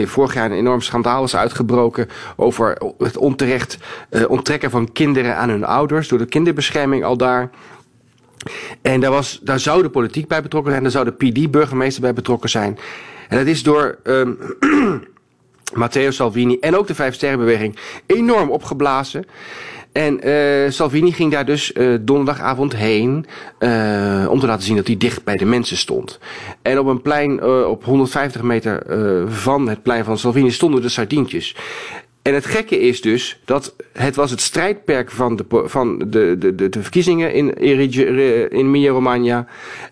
vorig 0.05 0.35
jaar 0.35 0.51
een 0.51 0.57
enorm 0.57 0.81
schandaal 0.81 1.25
is 1.25 1.37
uitgebroken 1.37 2.09
over 2.37 2.79
het 2.99 3.17
onterecht 3.17 3.79
onttrekken 4.29 4.71
van 4.71 4.93
kinderen 4.93 5.37
aan 5.37 5.49
hun 5.49 5.65
ouders 5.65 6.09
door 6.09 6.19
de 6.19 6.27
kinderbescherming 6.27 7.05
al 7.05 7.17
daar. 7.17 7.51
En 8.83 9.01
daar, 9.01 9.11
was, 9.11 9.41
daar 9.43 9.61
zou 9.61 9.83
de 9.83 9.91
politiek 9.91 10.29
bij 10.29 10.43
betrokken 10.43 10.71
zijn, 10.71 10.83
daar 10.83 10.93
zou 10.93 11.05
de 11.05 11.31
PD-burgemeester 11.31 12.03
bij 12.03 12.13
betrokken 12.13 12.51
zijn. 12.51 12.79
En 13.29 13.39
dat 13.39 13.47
is 13.47 13.63
door 13.63 13.99
um, 14.05 14.39
Matteo 15.75 16.11
Salvini 16.11 16.57
en 16.61 16.77
ook 16.77 16.87
de 16.87 16.95
Vijf 16.95 17.15
Sterrenbeweging 17.15 17.77
enorm 18.07 18.51
opgeblazen. 18.51 19.25
En 19.93 20.29
uh, 20.29 20.71
Salvini 20.71 21.13
ging 21.13 21.33
daar 21.33 21.45
dus 21.45 21.73
uh, 21.73 21.97
donderdagavond 22.01 22.77
heen 22.77 23.27
uh, 23.59 24.27
om 24.31 24.41
te 24.41 24.47
laten 24.47 24.65
zien 24.65 24.77
dat 24.77 24.87
hij 24.87 24.97
dicht 24.97 25.25
bij 25.25 25.37
de 25.37 25.45
mensen 25.45 25.77
stond. 25.77 26.19
En 26.63 26.79
op 26.79 26.87
een 26.87 27.03
plein 27.03 27.45
op 27.45 27.85
150 27.85 28.43
meter 28.43 28.83
van 29.29 29.69
het 29.69 29.83
plein 29.83 30.05
van 30.05 30.19
Salvini 30.19 30.51
stonden 30.51 30.83
de 30.83 30.89
sardientjes. 30.89 31.57
En 32.23 32.35
het 32.35 32.47
gekke 32.47 32.81
is 32.81 33.01
dus 33.01 33.41
dat 33.45 33.75
het 33.93 34.17
was 34.17 34.31
het 34.31 34.41
strijdperk 34.41 35.11
van 35.11 35.37
de, 35.37 35.45
van 35.65 35.99
de, 35.99 36.37
de, 36.39 36.55
de, 36.55 36.69
de 36.69 36.83
verkiezingen 36.83 37.33
in, 37.33 37.55
in 37.55 38.49
Emilia-Romagna. 38.51 39.47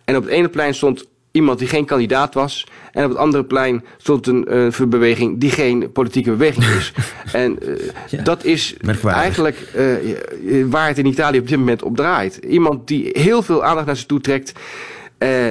En 0.05 0.17
op 0.17 0.23
het 0.23 0.33
ene 0.33 0.49
plein 0.49 0.75
stond 0.75 1.09
iemand 1.37 1.59
die 1.59 1.69
geen 1.69 1.85
kandidaat 1.85 2.35
was. 2.35 2.67
En 2.93 3.05
op 3.05 3.11
het 3.11 3.19
andere 3.19 3.45
plein 3.45 3.85
stond 3.97 4.27
een 4.27 4.47
uh, 4.51 4.89
beweging 4.89 5.41
die 5.41 5.51
geen 5.51 5.93
politieke 5.93 6.31
beweging 6.31 6.65
is. 6.65 6.93
en 7.33 7.59
uh, 7.63 8.25
dat 8.25 8.45
is 8.45 8.77
eigenlijk 9.05 9.73
uh, 9.77 10.65
waar 10.67 10.87
het 10.89 10.99
in 10.99 11.07
Italië 11.07 11.39
op 11.39 11.49
dit 11.49 11.59
moment 11.59 11.83
op 11.83 11.97
draait. 11.97 12.37
Iemand 12.37 12.89
die 12.89 13.11
heel 13.13 13.43
veel 13.43 13.65
aandacht 13.65 13.87
naar 13.87 13.97
zich 13.97 14.07
toe 14.07 14.21
trekt. 14.21 14.53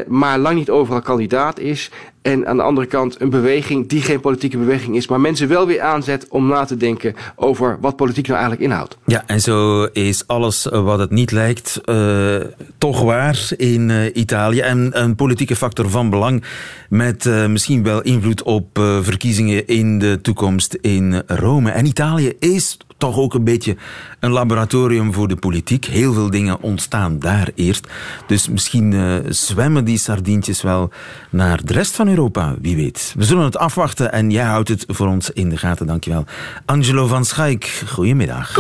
Maar 0.08 0.38
lang 0.38 0.56
niet 0.56 0.70
overal 0.70 1.02
kandidaat 1.02 1.60
is. 1.60 1.92
En 2.22 2.48
aan 2.48 2.58
de 2.58 2.64
andere 2.64 2.88
kant 2.88 3.22
een 3.22 3.30
beweging 3.30 3.88
die 3.90 4.02
geen 4.02 4.20
politieke 4.20 4.58
beweging 4.58 4.96
is, 4.96 5.08
maar 5.08 5.22
mensen 5.22 5.48
wel 5.48 5.68
weer 5.68 5.82
aanzet 5.82 6.28
om 6.30 6.48
na 6.48 6.66
te 6.66 6.78
denken 6.78 7.16
over 7.36 7.78
wat 7.82 7.96
politiek 7.96 8.28
nou 8.28 8.40
eigenlijk 8.40 8.70
inhoudt. 8.70 8.98
Ja, 9.06 9.24
en 9.26 9.42
zo 9.42 9.84
is 9.84 10.28
alles 10.28 10.68
wat 10.72 11.00
het 11.00 11.12
niet 11.12 11.32
lijkt 11.32 11.82
uh, 11.86 12.36
toch 12.78 13.02
waar 13.02 13.50
in 13.58 14.12
Italië. 14.14 14.60
En 14.60 14.90
een 14.92 15.16
politieke 15.16 15.56
factor 15.56 15.90
van 15.90 16.10
belang 16.10 16.44
met 16.90 17.26
misschien 17.48 17.84
wel 17.84 18.02
invloed 18.02 18.44
op 18.44 18.68
verkiezingen 19.02 19.68
in 19.68 20.00
de 20.00 20.20
toekomst 20.22 20.78
in 20.82 21.24
Rome. 21.28 21.72
En 21.72 21.86
Italië 21.86 22.34
is 22.40 22.78
toch 23.06 23.18
ook 23.18 23.34
een 23.34 23.44
beetje 23.44 23.76
een 24.20 24.32
laboratorium 24.32 25.14
voor 25.14 25.28
de 25.28 25.36
politiek. 25.36 25.86
Heel 25.86 26.14
veel 26.14 26.30
dingen 26.30 26.62
ontstaan 26.62 27.20
daar 27.20 27.50
eerst. 27.56 27.88
Dus 28.28 28.50
misschien 28.50 28.92
uh, 28.92 29.16
zwemmen 29.30 29.86
die 29.86 29.98
sardientjes 29.98 30.62
wel 30.62 30.90
naar 31.30 31.60
de 31.64 31.74
rest 31.74 31.96
van 31.96 32.08
Europa, 32.08 32.56
wie 32.62 32.76
weet. 32.76 33.14
We 33.18 33.24
zullen 33.24 33.44
het 33.44 33.58
afwachten 33.58 34.12
en 34.12 34.32
jij 34.32 34.44
houdt 34.44 34.70
het 34.70 34.86
voor 34.88 35.08
ons 35.08 35.30
in 35.32 35.50
de 35.50 35.58
gaten. 35.58 35.88
Dankjewel. 35.88 36.26
Angelo 36.66 37.08
van 37.08 37.26
Schaik, 37.26 37.84
goedemiddag. 37.88 38.60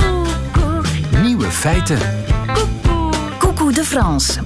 Nieuwe 1.21 1.51
feiten. 1.51 1.99
Coucou 3.39 3.73
de 3.73 3.83
France. 3.83 4.39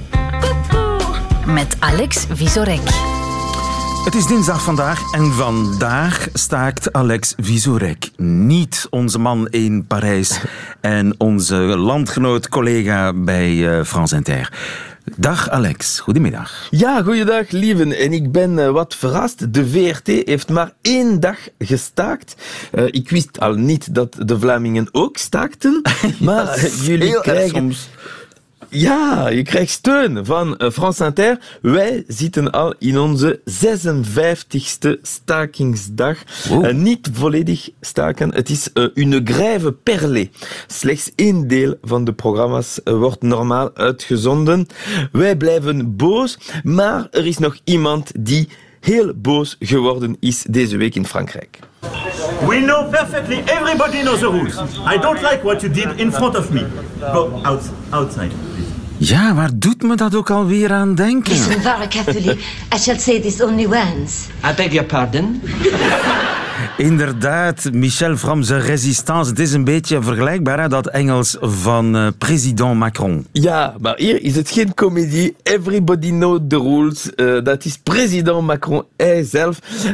Met 1.45 1.75
Alex 1.79 2.25
Visorek. 2.29 3.08
Het 4.05 4.15
is 4.15 4.25
dinsdag 4.25 4.63
vandaag 4.63 5.13
en 5.13 5.31
vandaag 5.31 6.27
staakt 6.33 6.93
Alex 6.93 7.33
Visorek. 7.37 8.09
Niet 8.17 8.87
onze 8.89 9.19
man 9.19 9.47
in 9.47 9.85
Parijs 9.87 10.39
en 10.81 11.15
onze 11.17 11.55
landgenoot 11.55 12.49
collega 12.49 13.13
bij 13.13 13.51
uh, 13.51 13.83
France 13.83 14.15
Inter. 14.15 14.53
Dag 15.15 15.49
Alex, 15.49 15.99
goedemiddag. 15.99 16.67
Ja, 16.69 17.01
goeiedag 17.01 17.49
lieven. 17.49 17.91
En 17.97 18.13
ik 18.13 18.31
ben 18.31 18.57
uh, 18.57 18.69
wat 18.69 18.95
verrast. 18.95 19.53
De 19.53 19.69
VRT 19.69 20.07
heeft 20.07 20.49
maar 20.49 20.73
één 20.81 21.19
dag 21.19 21.37
gestaakt. 21.57 22.35
Uh, 22.73 22.83
ik 22.85 23.09
wist 23.09 23.39
al 23.39 23.53
niet 23.53 23.95
dat 23.95 24.15
de 24.25 24.39
Vlamingen 24.39 24.87
ook 24.91 25.17
staakten. 25.17 25.81
Maar 26.19 26.67
jullie 26.81 27.21
krijgen... 27.21 27.57
Soms. 27.57 27.89
Ja, 28.71 29.29
je 29.29 29.43
krijgt 29.43 29.71
steun 29.71 30.25
van 30.25 30.55
uh, 30.57 30.69
France 30.69 31.05
Inter. 31.05 31.39
Wij 31.61 32.03
zitten 32.07 32.51
al 32.51 32.73
in 32.79 32.99
onze 32.99 33.39
56ste 33.49 35.01
stakingsdag. 35.01 36.17
Wow. 36.47 36.65
Uh, 36.65 36.73
niet 36.73 37.09
volledig 37.13 37.69
staken. 37.81 38.33
Het 38.33 38.49
is 38.49 38.69
uh, 38.73 38.87
une 38.93 39.21
grève 39.23 39.71
perlée. 39.71 40.29
Slechts 40.67 41.11
één 41.15 41.47
deel 41.47 41.75
van 41.81 42.03
de 42.03 42.13
programma's 42.13 42.79
wordt 42.83 43.21
normaal 43.21 43.75
uitgezonden. 43.75 44.67
Wij 45.11 45.37
blijven 45.37 45.95
boos, 45.95 46.37
maar 46.63 47.07
er 47.11 47.25
is 47.25 47.37
nog 47.37 47.57
iemand 47.63 48.11
die 48.19 48.49
heel 48.79 49.13
boos 49.15 49.55
geworden 49.59 50.17
is 50.19 50.43
deze 50.49 50.77
week 50.77 50.95
in 50.95 51.05
Frankrijk. 51.05 51.59
We 52.47 52.61
know 52.65 52.89
perfectly, 52.89 53.43
everybody 53.45 54.01
knows 54.01 54.19
the 54.19 54.29
rules. 54.29 54.55
I 54.93 54.97
don't 54.97 55.21
like 55.21 55.39
what 55.43 55.61
you 55.61 55.73
did 55.73 55.99
in 55.99 56.11
front 56.11 56.35
of 56.37 56.49
me. 56.49 56.65
Go 56.99 57.39
out, 57.43 57.61
outside. 57.89 58.31
Ja, 58.97 59.33
waar 59.33 59.49
doet 59.53 59.81
me 59.83 59.95
dat 59.95 60.15
ook 60.15 60.29
alweer 60.29 60.71
aan 60.71 60.95
denken? 60.95 61.31
Listen, 61.33 61.61
very 61.61 61.87
carefully. 61.87 62.37
I 62.75 62.77
shall 62.77 62.99
say 62.99 63.21
this 63.21 63.41
only 63.41 63.65
once. 63.65 64.27
I 64.51 64.53
beg 64.55 64.71
your 64.71 64.85
pardon? 64.85 65.41
Inderdaad, 66.77 67.73
Michel 67.73 68.17
from 68.17 68.43
the 68.43 68.57
Resistance. 68.57 69.29
Het 69.29 69.39
is 69.39 69.53
een 69.53 69.63
beetje 69.63 70.01
vergelijkbaar, 70.01 70.69
dat 70.69 70.87
Engels 70.87 71.37
van 71.39 71.95
uh, 71.95 72.07
president 72.17 72.75
Macron. 72.75 73.25
Ja, 73.31 73.75
maar 73.79 73.97
hier 73.97 74.23
is 74.23 74.35
het 74.35 74.51
geen 74.51 74.73
comedie. 74.73 75.35
Everybody 75.43 76.09
knows 76.09 76.39
the 76.47 76.57
rules. 76.57 77.11
Uh, 77.15 77.43
dat 77.43 77.65
is 77.65 77.77
president 77.77 78.41
Macron 78.41 78.83
zelf. 79.21 79.59
Uh, 79.85 79.89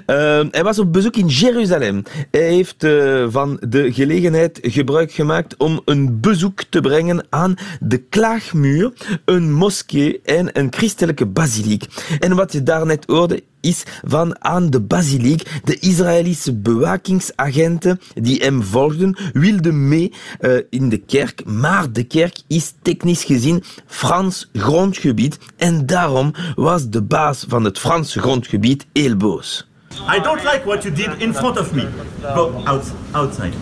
hij 0.51 0.63
was 0.63 0.79
op 0.79 0.93
bezoek 0.93 1.15
in 1.15 1.27
Jeruzalem. 1.27 2.03
Hij 2.31 2.41
heeft 2.41 2.87
van 3.29 3.57
de 3.67 3.93
gelegenheid 3.93 4.59
gebruik 4.61 5.11
gemaakt 5.11 5.57
om 5.57 5.81
een 5.85 6.19
bezoek 6.19 6.63
te 6.69 6.81
brengen 6.81 7.25
aan 7.29 7.55
de 7.79 7.97
Klaagmuur, 7.97 8.93
een 9.25 9.53
moskee 9.53 10.21
en 10.23 10.59
een 10.59 10.67
christelijke 10.73 11.25
basiliek. 11.25 11.85
En 12.19 12.35
wat 12.35 12.51
je 12.51 12.63
daarnet 12.63 13.03
hoorde 13.07 13.43
is 13.65 13.83
van 14.07 14.43
aan 14.43 14.69
de 14.69 14.81
basiliek. 14.81 15.61
De 15.63 15.79
Israëlische 15.79 16.53
bewakingsagenten 16.53 17.99
die 18.13 18.43
hem 18.43 18.63
volgden 18.63 19.17
wilden 19.33 19.87
mee 19.87 20.13
uh, 20.39 20.57
in 20.69 20.89
de 20.89 20.97
kerk, 20.97 21.45
maar 21.45 21.91
de 21.91 22.03
kerk 22.03 22.41
is 22.47 22.73
technisch 22.81 23.23
gezien 23.23 23.63
Frans 23.85 24.49
grondgebied 24.53 25.37
en 25.57 25.85
daarom 25.85 26.33
was 26.55 26.89
de 26.89 27.01
baas 27.01 27.45
van 27.47 27.63
het 27.63 27.79
Franse 27.79 28.19
grondgebied 28.19 28.85
heel 28.93 29.15
boos. 29.15 29.67
I 30.15 30.19
don't 30.21 30.43
like 30.43 30.61
what 30.65 30.83
you 30.83 31.15
in 31.17 31.33
front 31.33 31.59
of 31.59 31.73
me. 31.73 31.87
Go 32.21 32.61
out, 32.65 32.91
outside, 33.11 33.53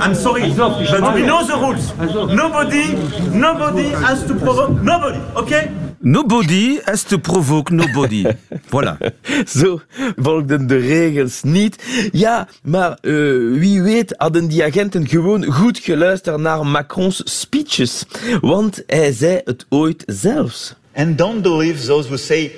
I'm 0.00 0.14
sorry, 0.14 0.52
but 0.54 1.14
we 1.14 1.22
know 1.22 1.44
the 1.44 1.56
rules. 1.56 1.94
Nobody, 2.34 2.94
nobody 3.36 3.88
has 3.88 4.24
to 4.26 4.34
provoke 4.34 4.82
nobody, 4.82 5.18
okay? 5.34 5.70
Nobody 6.00 6.80
has 6.84 7.04
to 7.04 7.18
provoke 7.18 7.70
nobody. 7.70 8.24
voilà. 8.70 8.98
Zo 9.46 9.80
volgden 10.16 10.66
de 10.66 10.76
regels 10.76 11.42
niet. 11.42 11.76
Ja, 12.12 12.48
maar 12.62 12.98
uh, 13.02 13.58
wie 13.58 13.82
weet 13.82 14.14
hadden 14.16 14.48
die 14.48 14.64
agenten 14.64 15.08
gewoon 15.08 15.44
goed 15.44 15.78
geluisterd 15.78 16.40
naar 16.40 16.66
Macrons 16.66 17.40
speeches. 17.40 18.04
Want 18.40 18.82
hij 18.86 19.12
zei 19.12 19.40
het 19.44 19.66
ooit 19.68 20.02
zelfs. 20.06 20.74
And 20.94 21.18
don't 21.18 21.42
believe 21.42 21.86
those 21.86 22.08
who 22.08 22.16
say 22.16 22.52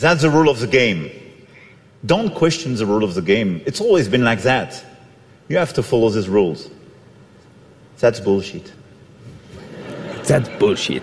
that's 0.00 0.20
the 0.20 0.30
rule 0.30 0.50
of 0.50 0.58
the 0.58 0.68
game. 0.70 1.10
Don't 2.00 2.32
question 2.34 2.74
the 2.74 2.84
rule 2.84 3.04
of 3.04 3.12
the 3.12 3.22
game. 3.24 3.60
It's 3.64 3.80
always 3.80 4.08
been 4.08 4.24
like 4.24 4.42
that. 4.42 4.84
You 5.52 5.58
have 5.58 5.74
to 5.74 5.82
follow 5.82 6.08
these 6.08 6.30
rules. 6.30 6.70
That's 7.98 8.20
bullshit. 8.20 8.72
That's 10.24 10.48
bullshit. 10.58 11.02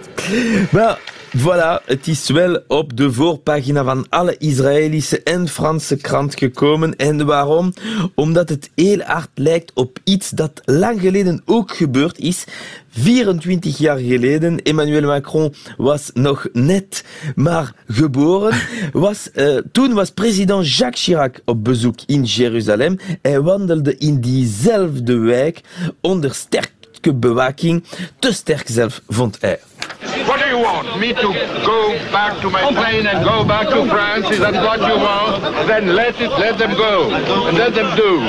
Well, 0.74 0.98
Voilà, 1.38 1.82
het 1.86 2.08
is 2.08 2.30
wel 2.30 2.64
op 2.68 2.98
de 2.98 3.14
voorpagina 3.14 3.84
van 3.84 4.06
alle 4.10 4.38
Israëlische 4.38 5.24
en 5.24 5.48
Franse 5.48 5.96
krant 5.96 6.38
gekomen. 6.38 6.96
En 6.96 7.26
waarom? 7.26 7.74
Omdat 8.16 8.50
het 8.50 8.70
heel 8.76 9.00
hard 9.00 9.30
lijkt 9.34 9.72
op 9.74 10.00
iets 10.04 10.30
dat 10.30 10.62
lang 10.66 11.02
geleden 11.02 11.42
ook 11.46 11.76
gebeurd 11.76 12.18
is. 12.20 12.44
24 12.90 13.78
jaar 13.78 13.98
geleden, 13.98 14.64
Emmanuel 14.64 15.02
Macron 15.02 15.54
was 15.78 16.10
nog 16.14 16.48
net 16.54 17.04
maar 17.36 17.74
geboren. 17.88 18.60
Was, 18.92 19.30
uh, 19.36 19.58
toen 19.72 19.94
was 19.94 20.12
president 20.12 20.76
Jacques 20.76 21.04
Chirac 21.04 21.42
op 21.46 21.64
bezoek 21.64 22.00
in 22.06 22.24
Jeruzalem. 22.24 22.98
Hij 23.22 23.42
wandelde 23.42 23.98
in 23.98 24.22
diezelfde 24.22 25.18
wijk 25.18 25.62
onder 26.02 26.34
sterke 26.34 27.14
bewaking. 27.14 27.84
Te 28.20 28.34
sterk 28.34 28.68
zelf, 28.70 29.02
vond 29.08 29.38
hij. 29.42 29.60
What 30.02 30.40
do 30.40 30.46
you 30.48 30.60
want? 30.60 30.98
Me 30.98 31.12
to 31.12 31.30
go 31.66 31.92
back 32.10 32.40
to 32.42 32.50
my 32.50 32.72
plane 32.72 33.06
and 33.06 33.26
go 33.26 33.44
back 33.44 33.68
to 33.68 33.86
France? 33.88 34.32
Is 34.32 34.40
that 34.40 34.54
what 34.54 34.80
you 34.80 34.96
want? 34.96 35.42
Then 35.68 35.94
let 35.94 36.20
it, 36.22 36.30
let 36.32 36.58
them 36.58 36.72
go. 36.72 37.12
And 37.48 37.58
let 37.58 37.76
them 37.76 37.96
do. 37.98 38.22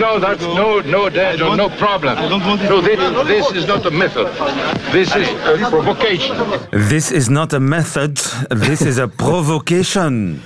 No, 0.00 0.18
that's 0.18 0.42
no, 0.42 0.80
no, 0.80 1.08
no, 1.08 1.54
no 1.54 1.68
problem. 1.68 2.16
So 2.66 2.80
this, 2.80 2.98
this 3.28 3.52
is 3.52 3.66
not 3.68 3.86
a 3.86 3.92
method. 3.92 4.26
This 4.90 5.14
is 5.14 5.28
a 5.28 5.70
provocation. 5.70 6.36
This 6.72 7.12
is 7.12 7.30
not 7.30 7.52
a 7.52 7.60
method, 7.60 8.16
this 8.50 8.82
is 8.82 8.98
a 8.98 9.06
provocation. 9.06 10.42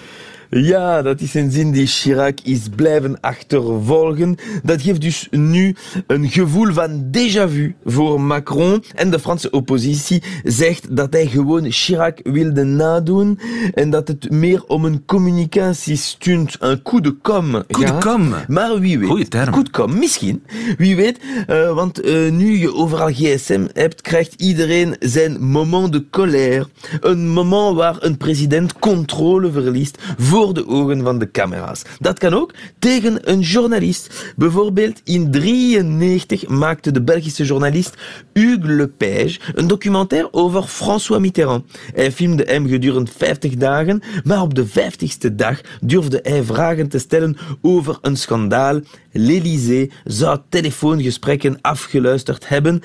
Ja, 0.51 1.03
dat 1.03 1.21
is 1.21 1.35
een 1.35 1.51
zin 1.51 1.71
die 1.71 1.87
Chirac 1.87 2.39
is 2.43 2.61
blijven 2.77 3.21
achtervolgen. 3.21 4.37
Dat 4.63 4.83
geeft 4.83 5.01
dus 5.01 5.29
nu 5.31 5.77
een 6.07 6.31
gevoel 6.31 6.73
van 6.73 7.11
déjà 7.11 7.49
vu 7.49 7.75
voor 7.85 8.21
Macron. 8.21 8.85
En 8.95 9.11
de 9.11 9.19
Franse 9.19 9.51
oppositie 9.51 10.23
zegt 10.45 10.97
dat 10.97 11.13
hij 11.13 11.27
gewoon 11.27 11.71
Chirac 11.71 12.21
wilde 12.23 12.65
nadoen. 12.65 13.39
En 13.75 13.91
dat 13.91 14.09
het 14.09 14.31
meer 14.31 14.65
om 14.65 14.85
een 14.85 15.05
communicatiestunt, 15.05 16.57
een 16.59 16.83
coup 16.83 17.03
de 17.03 17.17
com 17.23 17.63
Coup 17.67 17.87
de 17.87 17.99
com. 17.99 18.35
Maar 18.49 18.81
wie 18.81 18.99
weet. 18.99 19.09
Goeie 19.09 19.29
term. 19.29 19.53
Coup 19.53 19.65
de 19.65 19.71
com, 19.71 19.99
misschien. 19.99 20.43
Wie 20.79 20.97
weet. 20.97 21.19
Uh, 21.51 21.75
want 21.75 22.05
uh, 22.05 22.31
nu 22.31 22.59
je 22.59 22.75
overal 22.75 23.13
gsm 23.13 23.67
hebt, 23.73 24.01
krijgt 24.01 24.35
iedereen 24.37 24.97
zijn 25.01 25.43
moment 25.43 25.93
de 25.93 26.05
colère. 26.11 26.69
Een 27.01 27.29
moment 27.29 27.77
waar 27.77 27.97
een 27.99 28.17
president 28.17 28.79
controle 28.79 29.53
verliest 29.53 29.99
voor 30.19 30.38
de 30.47 30.69
ogen 30.69 31.03
van 31.03 31.19
de 31.19 31.31
camera's. 31.31 31.83
Dat 31.99 32.19
kan 32.19 32.35
ook 32.35 32.55
tegen 32.79 33.31
een 33.31 33.41
journalist. 33.41 34.33
Bijvoorbeeld 34.37 35.01
in 35.05 35.31
1993 35.31 36.49
maakte 36.49 36.91
de 36.91 37.03
Belgische 37.03 37.45
journalist 37.45 37.95
Hugues 38.33 38.77
Lepage 38.77 39.39
een 39.55 39.67
documentaire 39.67 40.33
over 40.33 40.63
François 40.63 41.21
Mitterrand. 41.21 41.79
Hij 41.95 42.13
filmde 42.13 42.45
hem 42.47 42.69
gedurende 42.69 43.11
50 43.17 43.55
dagen, 43.55 44.03
maar 44.25 44.43
op 44.43 44.55
de 44.55 44.67
50ste 44.69 45.35
dag 45.35 45.61
durfde 45.81 46.21
hij 46.23 46.43
vragen 46.43 46.89
te 46.89 46.99
stellen 46.99 47.37
over 47.63 47.99
een 48.03 48.17
schandaal. 48.17 48.81
L'Élysée 49.13 49.91
zou 50.05 50.39
telefoongesprekken 50.49 51.59
afgeluisterd 51.61 52.49
hebben. 52.49 52.83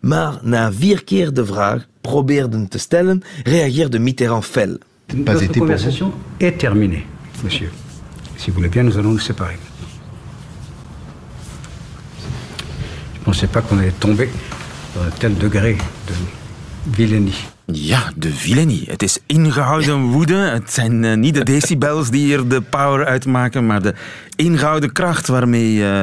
Maar 0.00 0.38
na 0.42 0.72
vier 0.72 1.04
keer 1.04 1.32
de 1.34 1.46
vraag 1.46 1.86
probeerden 2.00 2.68
te 2.68 2.78
stellen, 2.78 3.22
reageerde 3.42 3.98
Mitterrand 3.98 4.44
fel. 4.44 4.76
Notre 5.12 5.58
conversation 5.58 6.12
est 6.40 6.58
terminée, 6.58 7.06
monsieur. 7.42 7.70
Si 8.36 8.50
vous 8.50 8.56
voulez 8.56 8.68
bien, 8.68 8.82
nous 8.82 8.96
allons 8.98 9.12
nous 9.12 9.18
séparer. 9.18 9.58
Je 13.14 13.18
ne 13.20 13.24
pensais 13.24 13.46
pas 13.46 13.60
qu'on 13.60 13.78
allait 13.78 13.92
tomber 14.00 14.28
dans 14.94 15.02
un 15.02 15.10
tel 15.10 15.36
degré 15.36 15.76
de 16.06 16.14
vilainie. 16.96 17.46
Ja, 17.66 18.12
de 18.16 18.30
vilenie. 18.30 18.84
Het 18.90 19.02
is 19.02 19.18
ingehouden 19.26 20.00
woede. 20.00 20.34
Het 20.34 20.72
zijn 20.72 21.02
uh, 21.02 21.14
niet 21.14 21.34
de 21.34 21.42
decibels 21.44 22.10
die 22.10 22.24
hier 22.24 22.48
de 22.48 22.60
power 22.60 23.06
uitmaken, 23.06 23.66
maar 23.66 23.82
de 23.82 23.94
ingehouden 24.36 24.92
kracht 24.92 25.26
waarmee 25.26 25.76
uh, 25.76 26.00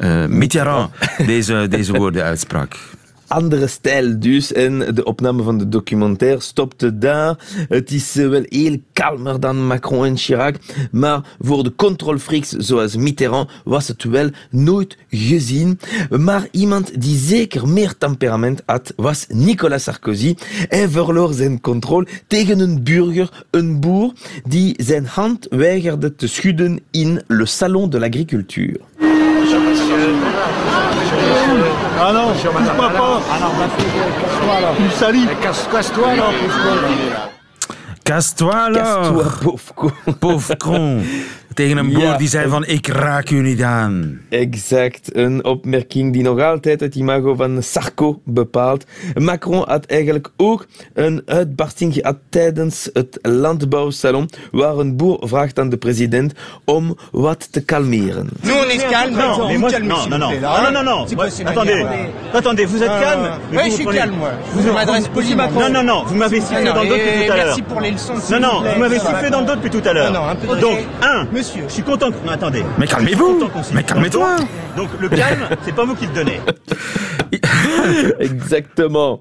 uh, 0.00 0.26
Mitterrand 0.26 0.90
deze, 1.26 1.66
deze 1.70 1.92
woorden 1.92 2.22
uitsprak. 2.22 2.76
Andere 3.32 3.66
stijl 3.66 4.20
dus. 4.20 4.52
En 4.52 4.94
de 4.94 5.04
opname 5.04 5.42
van 5.42 5.58
de 5.58 5.68
documentaire 5.68 6.40
stopte 6.40 6.98
daar. 6.98 7.36
Het 7.68 7.90
is 7.90 8.14
wel 8.14 8.42
heel 8.48 8.78
kalmer 8.92 9.40
dan 9.40 9.66
Macron 9.66 10.04
en 10.04 10.16
Chirac. 10.16 10.56
Maar 10.90 11.20
voor 11.40 11.64
de 11.64 11.74
controlfreaks 11.74 12.48
zoals 12.48 12.96
Mitterrand 12.96 13.50
was 13.64 13.88
het 13.88 14.04
wel 14.04 14.30
nooit 14.50 14.96
gezien. 15.10 15.78
Maar 16.10 16.48
iemand 16.50 17.00
die 17.00 17.16
zeker 17.16 17.68
meer 17.68 17.98
temperament 17.98 18.62
had, 18.66 18.92
was 18.96 19.26
Nicolas 19.28 19.82
Sarkozy. 19.82 20.34
Hij 20.68 20.88
verloor 20.88 21.32
zijn 21.32 21.60
controle 21.60 22.06
tegen 22.26 22.58
een 22.58 22.82
burger, 22.82 23.44
een 23.50 23.80
boer, 23.80 24.12
die 24.48 24.74
zijn 24.76 25.06
hand 25.06 25.46
weigerde 25.50 26.14
te 26.14 26.26
schudden 26.26 26.80
in 26.90 27.22
le 27.26 27.46
salon 27.46 27.90
de 27.90 27.98
l'agriculture. 27.98 28.80
Ah 32.00 32.12
non, 32.12 32.32
je 32.34 32.48
ne 32.48 32.52
pas 32.52 32.88
pas. 32.90 33.20
Ah 33.30 33.38
non, 33.40 33.50
casse-toi 33.58 34.60
là. 34.60 34.68
Tu 34.76 34.90
salis. 34.90 35.28
Casse-toi 35.40 36.16
là. 36.16 36.22
Casse-toi 36.30 36.74
là. 36.74 37.41
Casse-toi, 38.04 38.72
con. 39.74 39.92
Pauvre 40.18 40.56
con. 40.56 41.02
Tegen 41.54 41.76
een 41.76 41.92
boer 41.92 42.02
ja, 42.02 42.16
die 42.16 42.28
zei 42.28 42.48
van 42.48 42.64
ik 42.66 42.86
raak 42.86 43.30
u 43.30 43.40
niet 43.40 43.62
aan. 43.62 44.20
Exact, 44.28 45.16
een 45.16 45.44
opmerking 45.44 46.12
die 46.12 46.22
nog 46.22 46.40
altijd 46.40 46.80
het 46.80 46.94
imago 46.94 47.34
van 47.34 47.62
Sarko 47.62 48.20
bepaalt. 48.24 48.84
Macron 49.14 49.64
had 49.68 49.86
eigenlijk 49.86 50.30
ook 50.36 50.66
een 50.94 51.22
uitbarsting 51.26 51.94
gehad 51.94 52.16
tijdens 52.28 52.90
het 52.92 53.18
landbouwsalon, 53.22 54.30
waar 54.50 54.76
een 54.76 54.96
boer 54.96 55.18
vraagt 55.28 55.58
aan 55.58 55.68
de 55.68 55.76
president 55.76 56.32
om 56.64 56.96
wat 57.10 57.52
te 57.52 57.64
kalmeren. 57.64 58.28
Nous 58.40 58.64
on 58.64 58.70
est 58.70 58.88
calme, 58.88 59.16
non, 59.16 59.58
moi, 59.58 59.78
non, 59.78 60.08
non, 60.08 60.18
non, 60.18 60.40
non, 60.40 60.72
non, 60.72 60.84
non, 60.84 61.06
attendez, 61.44 61.86
attendez, 62.32 62.66
vous 62.66 62.82
êtes 62.82 63.00
calme 63.00 63.28
Oui, 63.50 63.64
je 63.64 63.70
suis 63.70 63.86
calme, 63.86 64.16
moi. 64.16 64.30
Je 64.56 64.60
vous 64.60 64.72
m'adresse 64.72 65.08
poliment. 65.08 65.50
Non, 65.50 65.70
non, 65.72 65.84
non, 65.84 66.04
vous 66.06 66.16
m'avez 66.16 66.40
sifflé 66.40 66.64
dans 66.64 66.84
depuis 66.84 67.26
tout 67.26 67.32
à 67.32 67.36
l'heure. 67.36 67.56
Non, 68.30 68.40
non, 68.40 68.62
vous 68.62 68.80
m'avez 68.80 68.98
sifflé 68.98 69.30
dans 69.30 69.40
le 69.40 69.46
dos 69.46 69.56
depuis 69.56 69.70
tout 69.70 69.86
à 69.88 69.92
l'heure. 69.92 70.12
Non, 70.12 70.26
un 70.28 70.34
peu 70.34 70.46
Donc, 70.58 70.78
un, 71.02 71.26
Monsieur. 71.32 71.64
Je 71.68 71.72
suis 71.72 71.82
content 71.82 72.10
que... 72.10 72.26
Non, 72.26 72.32
attendez. 72.32 72.64
Mais 72.78 72.86
calmez-vous 72.86 73.48
Mais 73.72 73.82
calmez-toi 73.82 74.36
Donc 74.76 74.88
le 75.00 75.08
calme, 75.08 75.48
c'est 75.64 75.74
pas 75.74 75.84
vous 75.84 75.94
qui 75.94 76.06
le 76.06 76.12
donnez. 76.12 76.40
Exactement. 78.18 79.20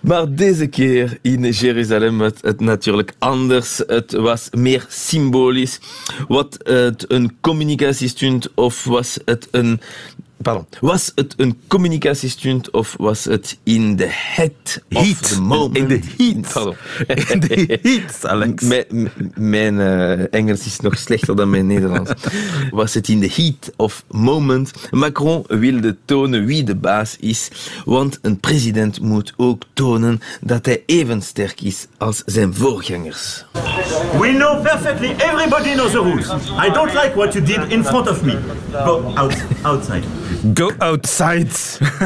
Maar 0.00 0.34
deze 0.34 0.66
keer 0.66 1.18
in 1.22 1.50
Jeruzalem 1.50 2.18
was 2.18 2.32
het 2.40 2.60
natuurlijk 2.60 3.12
anders. 3.18 3.82
Het 3.86 4.12
was 4.12 4.48
meer 4.52 4.86
symbolisch. 4.88 5.80
Wat 6.28 6.58
het 6.62 7.04
een 7.08 7.36
communicatiestunt 7.40 8.48
of 8.54 8.84
was 8.84 9.18
het 9.24 9.48
een 9.50 9.80
Pardon. 10.42 10.66
Was 10.80 11.12
het 11.14 11.34
een 11.36 11.60
communicatiestunt 11.66 12.70
of 12.70 12.94
was 12.98 13.24
het 13.24 13.58
in 13.62 13.96
de 13.96 14.08
heat 14.08 14.82
of 14.92 15.20
the 15.20 15.40
moment? 15.40 15.76
In 15.76 15.88
de 15.88 16.00
heat. 16.16 16.52
Pardon. 16.52 16.76
In 17.06 17.40
de 17.40 17.78
heat, 17.82 18.26
Alex. 18.26 18.62
Mijn, 18.62 19.10
mijn 19.34 19.74
uh, 19.74 20.34
Engels 20.34 20.66
is 20.66 20.80
nog 20.80 20.98
slechter 20.98 21.36
dan 21.36 21.50
mijn 21.50 21.66
Nederlands. 21.66 22.10
Was 22.70 22.94
het 22.94 23.08
in 23.08 23.20
de 23.20 23.30
heat 23.34 23.72
of 23.76 24.04
moment? 24.10 24.72
Macron 24.90 25.44
wilde 25.46 25.96
tonen 26.04 26.44
wie 26.44 26.64
de 26.64 26.74
baas 26.74 27.16
is, 27.20 27.50
want 27.84 28.18
een 28.22 28.40
president 28.40 29.00
moet 29.00 29.32
ook 29.36 29.62
tonen 29.72 30.20
dat 30.40 30.66
hij 30.66 30.82
even 30.86 31.22
sterk 31.22 31.60
is 31.60 31.86
als 31.98 32.22
zijn 32.26 32.54
voorgangers. 32.54 33.44
We 34.20 34.34
know 34.36 34.62
perfectly, 34.62 35.14
everybody 35.18 35.72
knows 35.72 35.90
the 35.90 36.02
rules. 36.02 36.28
I 36.66 36.70
don't 36.72 36.92
like 36.92 37.12
what 37.14 37.32
you 37.32 37.44
did 37.44 37.72
in 37.72 37.84
front 37.84 38.08
of 38.08 38.22
me. 38.22 38.38
Go 38.72 39.12
out, 39.14 39.34
outside. 39.62 40.23
Go 40.54 40.70
outside. 40.78 41.48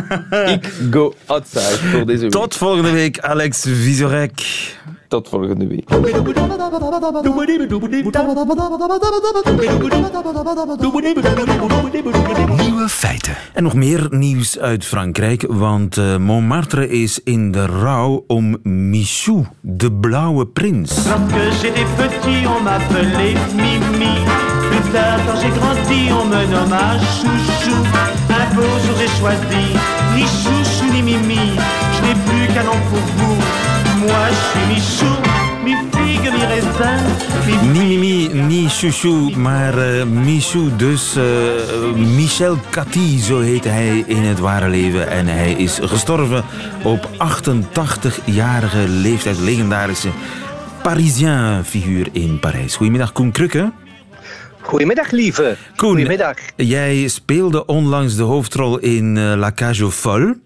Ik 0.54 0.72
go 0.90 1.14
outside 1.26 1.76
voor 1.90 2.06
deze 2.06 2.20
week. 2.20 2.30
Tot 2.30 2.56
volgende 2.56 2.90
week, 2.90 3.20
Alex 3.20 3.60
Visorek. 3.60 4.42
Tot 5.08 5.28
volgende 5.28 5.66
week. 5.66 5.90
Nieuwe 12.56 12.88
feiten. 12.88 13.36
En 13.54 13.62
nog 13.62 13.74
meer 13.74 14.06
nieuws 14.10 14.58
uit 14.58 14.84
Frankrijk, 14.84 15.44
want 15.48 15.96
uh, 15.96 16.16
Montmartre 16.16 16.88
is 16.88 17.20
in 17.24 17.50
de 17.52 17.66
rouw 17.66 18.24
om 18.26 18.58
Michou, 18.62 19.44
de 19.60 19.92
blauwe 19.92 20.46
prins. 20.46 21.06
Lorsque 21.06 21.60
j'étais 21.60 21.86
petit, 21.96 22.46
on 22.46 22.62
m'appelait 22.62 23.54
Mimi. 23.54 24.47
Plus 24.80 24.92
tard, 24.92 25.18
quand 25.26 25.40
j'ai 25.40 25.50
grandi, 25.50 26.12
on 26.12 26.26
me 26.26 26.46
nomma 26.46 26.98
Chouchou. 27.18 27.78
Un 28.30 28.54
beau 28.54 28.62
jour, 28.62 28.96
j'ai 28.98 29.08
choisi 29.18 29.64
ni 30.14 30.22
Chouchou 30.22 30.92
ni 30.92 31.02
Mimi. 31.02 31.56
Je 31.94 32.02
n'ai 32.02 32.14
plus 32.26 32.54
qu'un 32.54 32.64
nom 32.64 32.78
pour 32.88 33.00
vous. 33.16 33.36
Moi, 34.00 34.24
je 34.30 34.42
suis 34.50 34.66
Michou. 34.74 35.14
Niet 37.72 37.88
Mimi, 37.88 38.28
niet 38.32 38.72
Chouchou, 38.72 39.36
maar 39.36 39.74
uh, 39.78 40.04
Michou. 40.04 40.70
Dus 40.76 41.16
uh, 41.16 41.22
Michel 42.14 42.58
Cathy, 42.70 43.18
zo 43.18 43.40
heette 43.40 43.68
hij 43.68 44.04
in 44.06 44.22
het 44.22 44.38
ware 44.38 44.68
leven. 44.68 45.10
En 45.10 45.26
hij 45.26 45.52
is 45.52 45.78
gestorven 45.82 46.44
op 46.82 47.08
88-jarige 47.12 48.88
leeftijd. 48.88 49.38
Legendarische 49.38 50.08
Parisien 50.82 51.64
figuur 51.64 52.08
in 52.12 52.38
Parijs. 52.40 52.76
Goedemiddag, 52.76 53.12
Koen 53.12 53.30
Krukke. 53.30 53.72
Goedemiddag, 54.68 55.11
lieve. 55.11 55.57
Koen, 55.76 55.88
Goedemiddag. 55.88 56.37
jij 56.57 57.09
speelde 57.09 57.66
onlangs 57.66 58.16
de 58.16 58.22
hoofdrol 58.22 58.78
in 58.78 59.16
uh, 59.16 59.35
La 59.37 59.52
Cage 59.52 59.83
aux 59.83 59.94
Folles. 59.94 60.37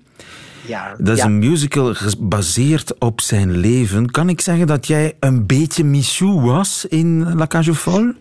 Ja, 0.66 0.94
Dat 0.98 1.16
is 1.16 1.18
ja. 1.18 1.24
een 1.24 1.38
musical 1.38 1.94
gebaseerd 1.94 2.98
op 2.98 3.20
zijn 3.20 3.50
leven. 3.56 4.11
Kan 4.11 4.28
ik 4.28 4.40
zeggen 4.40 4.66
dat 4.66 4.87
jij 4.87 5.16
een 5.20 5.46
beetje 5.46 5.85
Michou 5.85 6.40
was 6.40 6.87
in 6.88 7.35
La 7.35 7.46
Cage 7.46 7.68
aux 7.68 7.80
Folles? 7.80 8.14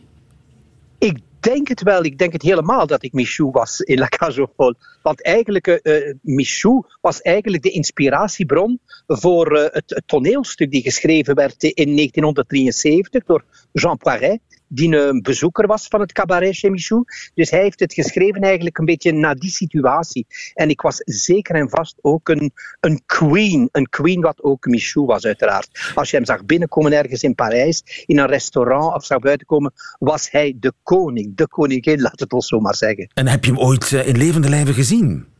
Ik 1.00 1.18
denk 1.40 1.68
het 1.68 1.82
wel. 1.82 2.04
Ik 2.04 2.18
denk 2.18 2.34
het 2.34 2.42
helemaal 2.42 2.88
dat 2.88 3.04
ik 3.04 3.14
Michou 3.14 3.52
was 3.52 3.80
in 3.80 3.98
La 3.98 4.08
Cage 4.08 4.40
aux 4.40 4.52
Folles. 4.56 4.78
Want 5.02 5.24
eigenlijk, 5.24 5.80
uh, 5.84 6.14
Michou 6.22 6.84
was 7.02 7.22
eigenlijk 7.22 7.64
de 7.64 7.72
inspiratiebron 7.72 8.80
voor 9.08 9.58
uh, 9.58 9.64
het, 9.64 9.84
het, 9.86 10.04
toneelstuk 10.06 10.72
die 10.72 10.82
geschreven 10.82 11.36
werd 11.36 11.64
in 11.64 11.96
1973 11.96 13.24
door 13.24 13.44
Jean 13.72 13.98
Poiret 13.98 14.40
die 14.74 14.96
een 14.96 15.22
bezoeker 15.22 15.68
was 15.68 15.88
van 15.88 16.00
het 16.00 16.12
cabaret 16.12 16.58
chez 16.58 16.70
Michou. 16.70 17.04
Dus 17.34 17.50
hij 17.50 17.62
heeft 17.62 17.80
het 17.80 17.94
geschreven 17.94 18.42
eigenlijk 18.42 18.78
een 18.78 18.86
beetje 18.86 19.12
na 19.12 19.34
die 19.34 19.50
situatie. 19.50 20.26
En 20.54 20.70
ik 20.70 20.82
was 20.82 20.98
zeker 21.06 21.56
en 21.56 21.70
vast 21.70 21.98
ook 22.02 22.30
een, 22.30 22.52
een 22.80 23.02
queen. 23.06 23.70
Een 23.72 23.90
queen 23.90 24.22
wat 24.22 24.44
ook 24.44 24.66
Michou 24.66 25.06
was 25.06 25.26
uiteraard. 25.26 25.92
Als 25.96 26.10
je 26.10 26.16
hem 26.16 26.26
zag 26.26 26.46
binnenkomen 26.46 26.94
ergens 26.94 27.24
in 27.24 27.36
Parijs, 27.36 28.04
in 28.06 28.20
een 28.20 28.28
restaurant 28.28 28.96
of 28.96 29.06
zag 29.06 29.20
buitenkomen, 29.20 29.74
was 30.00 30.32
hij 30.32 30.56
de 30.60 30.74
koning. 30.84 31.36
De 31.36 31.48
koningin, 31.48 32.02
laat 32.02 32.20
het 32.20 32.34
ons 32.34 32.48
zo 32.48 32.60
maar 32.60 32.76
zeggen. 32.76 33.10
En 33.14 33.28
heb 33.28 33.46
je 33.46 33.52
hem 33.52 33.60
ooit 33.60 33.92
in 33.92 34.18
levende 34.18 34.50
lijven 34.50 34.74
gezien? 34.74 35.31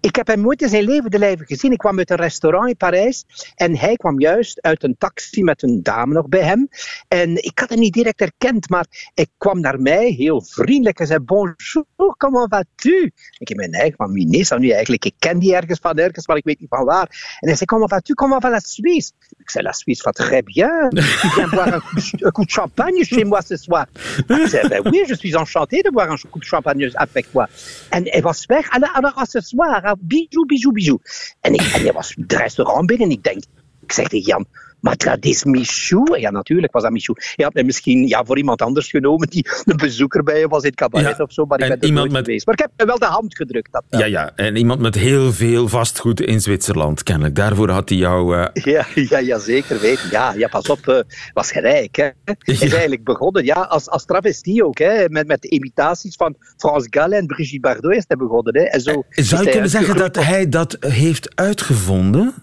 Ik 0.00 0.16
heb 0.16 0.26
hem 0.26 0.40
nooit 0.40 0.62
in 0.62 0.68
zijn 0.68 0.84
leven 0.84 1.10
de 1.10 1.18
lijve 1.18 1.44
gezien. 1.46 1.72
Ik 1.72 1.78
kwam 1.78 1.98
uit 1.98 2.10
een 2.10 2.16
restaurant 2.16 2.68
in 2.68 2.76
Parijs 2.76 3.24
en 3.54 3.76
hij 3.76 3.96
kwam 3.96 4.20
juist 4.20 4.62
uit 4.62 4.82
een 4.82 4.96
taxi 4.98 5.42
met 5.42 5.62
een 5.62 5.82
dame 5.82 6.14
nog 6.14 6.28
bij 6.28 6.42
hem. 6.42 6.68
En 7.08 7.44
ik 7.44 7.58
had 7.58 7.68
hem 7.68 7.78
niet 7.78 7.92
direct 7.92 8.20
herkend, 8.20 8.68
maar 8.70 8.86
hij 9.14 9.26
kwam 9.38 9.60
naar 9.60 9.80
mij 9.80 10.10
heel 10.10 10.42
vriendelijk 10.42 11.00
en 11.00 11.06
zei: 11.06 11.18
Bonjour, 11.18 12.14
comment 12.16 12.48
vas-tu? 12.48 13.10
Ik 13.38 13.48
heb 13.48 13.56
mijn 13.56 13.72
eigen, 13.72 14.12
wie 14.12 14.38
is 14.38 14.48
dat 14.48 14.58
nu 14.58 14.70
eigenlijk? 14.70 15.04
Ik 15.04 15.14
ken 15.18 15.38
die 15.38 15.54
ergens 15.54 15.78
van 15.82 15.98
ergens, 15.98 16.26
maar 16.26 16.36
ik 16.36 16.44
weet 16.44 16.60
niet 16.60 16.68
van 16.68 16.84
waar. 16.84 17.36
En 17.40 17.48
hij 17.48 17.54
zei: 17.54 17.64
Comment 17.64 17.90
vas-tu? 17.90 18.14
Comment 18.14 18.42
va 18.42 18.50
la 18.50 18.58
Suisse? 18.58 19.12
Ik 19.38 19.50
zei: 19.50 19.64
La 19.64 19.72
Suisse 19.72 20.02
va 20.02 20.10
très 20.10 20.42
bien. 20.42 20.88
Tu 20.90 21.28
viens 21.28 21.50
boire 21.50 21.74
un 21.74 22.32
coup, 22.32 22.46
de 22.46 22.52
champagne 22.52 23.04
chez 23.04 23.24
moi 23.24 23.42
ce 23.42 23.56
soir. 23.56 23.86
Ik 24.26 24.46
zei: 24.48 24.68
ben 24.68 24.90
Oui, 24.90 25.04
je 25.06 25.16
suis 25.16 25.34
enchanté 25.34 25.82
de 25.82 25.90
boire 25.90 26.10
un 26.10 26.30
coup 26.30 26.40
de 26.40 26.46
champagne 26.46 26.90
avec 26.94 27.26
toi. 27.30 27.46
En 27.88 28.02
hij 28.04 28.22
was 28.22 28.46
weg. 28.46 28.70
Alors, 28.70 28.94
alors 28.94 29.26
ce 29.26 29.40
soir 29.40 29.87
bijou, 29.98 30.46
bijou, 30.46 30.72
bijou. 30.72 30.98
En, 31.40 31.54
ik, 31.54 31.60
en 31.60 31.82
hij 31.82 31.92
was 31.92 32.14
het 32.16 32.32
restaurant 32.32 32.86
binnen 32.86 33.06
en 33.06 33.12
ik 33.12 33.22
denk, 33.22 33.42
ik 33.80 33.92
zeg 33.92 34.08
tegen 34.08 34.26
Jan, 34.26 34.46
maar 34.80 34.96
dat 34.96 35.24
is 35.24 35.44
Michou. 35.44 36.20
Ja, 36.20 36.30
natuurlijk 36.30 36.72
was 36.72 36.82
dat 36.82 36.92
Michou. 36.92 37.18
Je 37.34 37.42
had 37.42 37.54
mij 37.54 37.64
misschien 37.64 38.06
ja, 38.06 38.24
voor 38.24 38.36
iemand 38.36 38.62
anders 38.62 38.88
genomen 38.88 39.28
die 39.28 39.46
een 39.64 39.76
bezoeker 39.76 40.22
bij 40.22 40.38
je 40.38 40.48
was 40.48 40.62
in 40.62 40.68
het 40.68 40.78
cabaret 40.78 41.16
ja, 41.16 41.24
of 41.24 41.32
zo, 41.32 41.44
maar 41.44 41.60
ik 41.60 41.68
ben 41.68 41.80
er 41.80 41.92
nooit 41.92 42.12
met... 42.12 42.24
geweest. 42.24 42.46
Maar 42.46 42.54
ik 42.54 42.60
heb 42.60 42.70
hem 42.76 42.86
wel 42.86 42.98
de 42.98 43.04
hand 43.04 43.36
gedrukt. 43.36 43.72
Dat 43.72 43.84
ja, 43.88 44.04
ja, 44.04 44.32
en 44.36 44.56
iemand 44.56 44.80
met 44.80 44.94
heel 44.94 45.32
veel 45.32 45.68
vastgoed 45.68 46.20
in 46.20 46.40
Zwitserland, 46.40 47.02
kennelijk. 47.02 47.34
Daarvoor 47.34 47.70
had 47.70 47.88
hij 47.88 47.98
jou... 47.98 48.36
Uh... 48.36 48.46
Ja, 48.68 48.86
ja, 48.94 49.18
ja, 49.18 49.38
zeker 49.38 49.80
weten. 49.80 50.10
Ja, 50.10 50.32
ja 50.32 50.48
pas 50.48 50.68
op, 50.68 50.86
uh, 50.86 51.00
was 51.32 51.52
rijk. 51.52 51.96
Hè. 51.96 52.08
Hij 52.24 52.36
is 52.44 52.60
eigenlijk 52.60 53.04
begonnen 53.04 53.44
ja, 53.44 53.54
als, 53.54 53.88
als 53.88 54.04
travestie 54.04 54.64
ook, 54.64 54.78
hè, 54.78 55.08
met, 55.08 55.26
met 55.26 55.42
de 55.42 55.48
imitaties 55.48 56.16
van 56.16 56.34
Frans 56.56 56.86
Gall 56.90 57.12
en 57.12 57.26
Brigitte 57.26 57.60
Bardot 57.60 57.94
is 57.94 58.04
hij 58.06 58.16
begonnen. 58.16 58.56
Hè. 58.56 58.62
En 58.62 58.80
zo 58.80 59.04
Zou 59.10 59.44
je 59.44 59.50
kunnen 59.50 59.70
zeggen 59.70 59.96
dat 59.96 60.16
hij 60.16 60.48
dat 60.48 60.76
heeft 60.80 61.36
uitgevonden? 61.36 62.34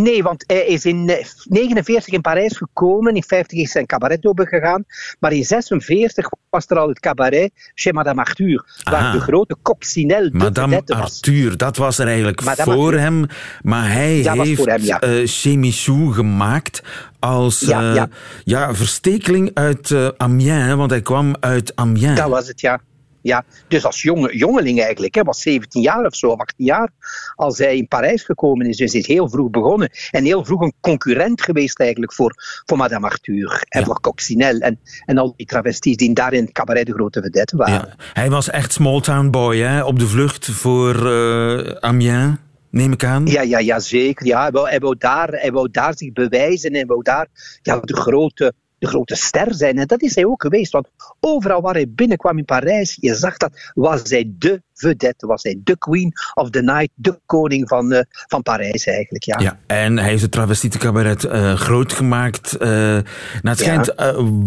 Nee, 0.00 0.22
want 0.22 0.44
hij 0.46 0.66
is 0.66 0.84
in 0.84 1.06
1949 1.06 2.12
in 2.12 2.20
Parijs 2.20 2.56
gekomen. 2.56 3.14
In 3.14 3.22
50 3.22 3.58
is 3.58 3.70
zijn 3.70 3.86
cabaret 3.86 4.26
opengegaan. 4.26 4.84
Maar 5.20 5.32
in 5.32 5.44
46 5.44 6.28
was 6.50 6.64
er 6.68 6.78
al 6.78 6.88
het 6.88 7.00
cabaret 7.00 7.50
chez 7.74 7.92
Madame 7.92 8.20
Arthur. 8.20 8.64
Waar 8.82 9.12
de 9.12 9.20
grote 9.20 9.56
coccinelle 9.62 10.30
de 10.30 10.36
Madame 10.36 10.82
Arthur, 10.86 11.56
dat 11.56 11.76
was 11.76 11.98
er 11.98 12.06
eigenlijk 12.06 12.44
Madame 12.44 12.72
voor 12.72 12.94
hem. 12.94 13.26
Maar 13.62 13.92
hij 13.92 14.22
dat 14.22 14.36
heeft 14.36 14.64
hem, 14.64 14.82
ja. 14.82 15.02
uh, 15.04 15.26
chez 15.26 15.54
Michou 15.54 16.12
gemaakt 16.12 16.82
als 17.18 17.60
ja, 17.60 17.80
uh, 17.80 17.94
ja. 17.94 18.08
ja 18.44 18.74
verstekeling 18.74 19.50
uit 19.54 19.90
uh, 19.90 20.08
Amiens. 20.16 20.74
Want 20.74 20.90
hij 20.90 21.02
kwam 21.02 21.34
uit 21.40 21.76
Amiens. 21.76 22.18
Dat 22.18 22.28
was 22.28 22.48
het, 22.48 22.60
ja. 22.60 22.80
Ja, 23.22 23.44
dus 23.68 23.84
als 23.84 24.02
jonge, 24.02 24.36
jongeling 24.36 24.80
eigenlijk, 24.80 25.14
hij 25.14 25.24
was 25.24 25.42
17 25.42 25.82
jaar 25.82 26.06
of 26.06 26.14
zo, 26.14 26.28
of 26.28 26.40
18 26.40 26.66
jaar, 26.66 26.90
als 27.34 27.58
hij 27.58 27.76
in 27.76 27.88
Parijs 27.88 28.22
gekomen 28.22 28.66
is. 28.66 28.76
Dus 28.76 28.92
hij 28.92 29.00
is 29.00 29.06
heel 29.06 29.28
vroeg 29.28 29.50
begonnen. 29.50 29.90
En 30.10 30.24
heel 30.24 30.44
vroeg 30.44 30.60
een 30.60 30.74
concurrent 30.80 31.42
geweest 31.42 31.80
eigenlijk 31.80 32.12
voor, 32.12 32.34
voor 32.66 32.76
Madame 32.76 33.06
Arthur 33.06 33.64
en 33.68 33.84
voor 33.84 34.00
Coccinelle 34.00 34.60
en, 34.60 34.80
en 35.04 35.18
al 35.18 35.34
die 35.36 35.46
travesties 35.46 35.96
die 35.96 36.12
daar 36.12 36.32
in 36.32 36.44
het 36.44 36.52
cabaret 36.52 36.86
de 36.86 36.92
grote 36.92 37.22
vedette 37.22 37.56
waren. 37.56 37.74
Ja. 37.74 37.96
Hij 38.12 38.30
was 38.30 38.50
echt 38.50 38.72
small 38.72 39.00
town 39.00 39.30
boy, 39.30 39.56
hè? 39.56 39.84
op 39.84 39.98
de 39.98 40.06
vlucht 40.06 40.46
voor 40.50 41.06
uh, 41.06 41.70
Amiens 41.80 42.36
neem 42.72 42.92
ik 42.92 43.04
aan. 43.04 43.26
Ja, 43.26 43.42
ja, 43.42 43.58
ja 43.58 43.80
zeker. 43.80 44.26
Ja, 44.26 44.40
hij, 44.42 44.50
wou, 44.50 44.68
hij, 44.68 44.78
wou 44.78 44.94
daar, 44.98 45.28
hij 45.28 45.52
wou 45.52 45.70
daar 45.70 45.96
zich 45.96 46.12
bewijzen. 46.12 46.74
Hij 46.74 46.86
wou 46.86 47.02
daar 47.02 47.26
ja, 47.62 47.80
de 47.80 47.96
grote 47.96 48.54
de 48.82 48.88
grote 48.88 49.16
ster 49.16 49.54
zijn. 49.54 49.78
En 49.78 49.86
dat 49.86 50.02
is 50.02 50.14
hij 50.14 50.24
ook 50.24 50.42
geweest. 50.42 50.72
Want 50.72 50.88
overal 51.20 51.60
waar 51.60 51.74
hij 51.74 51.88
binnenkwam 51.88 52.38
in 52.38 52.44
Parijs, 52.44 52.98
je 53.00 53.14
zag 53.14 53.36
dat, 53.36 53.72
was 53.74 54.02
hij 54.04 54.32
de 54.38 54.62
vedette, 54.74 55.26
was 55.26 55.42
hij 55.42 55.60
de 55.64 55.78
queen 55.78 56.12
of 56.34 56.50
the 56.50 56.62
night, 56.62 56.88
de 56.94 57.18
koning 57.26 57.68
van, 57.68 57.92
uh, 57.92 58.00
van 58.10 58.42
Parijs 58.42 58.86
eigenlijk. 58.86 59.24
Ja. 59.24 59.38
ja, 59.38 59.58
en 59.66 59.98
hij 59.98 60.08
heeft 60.08 60.22
het 60.22 60.30
travestiete 60.30 60.78
cabaret 60.78 61.24
uh, 61.24 61.54
groot 61.54 61.92
gemaakt. 61.92 62.54
Uh, 62.54 62.68
nou, 62.68 63.02
het 63.42 63.58
schijnt 63.58 63.94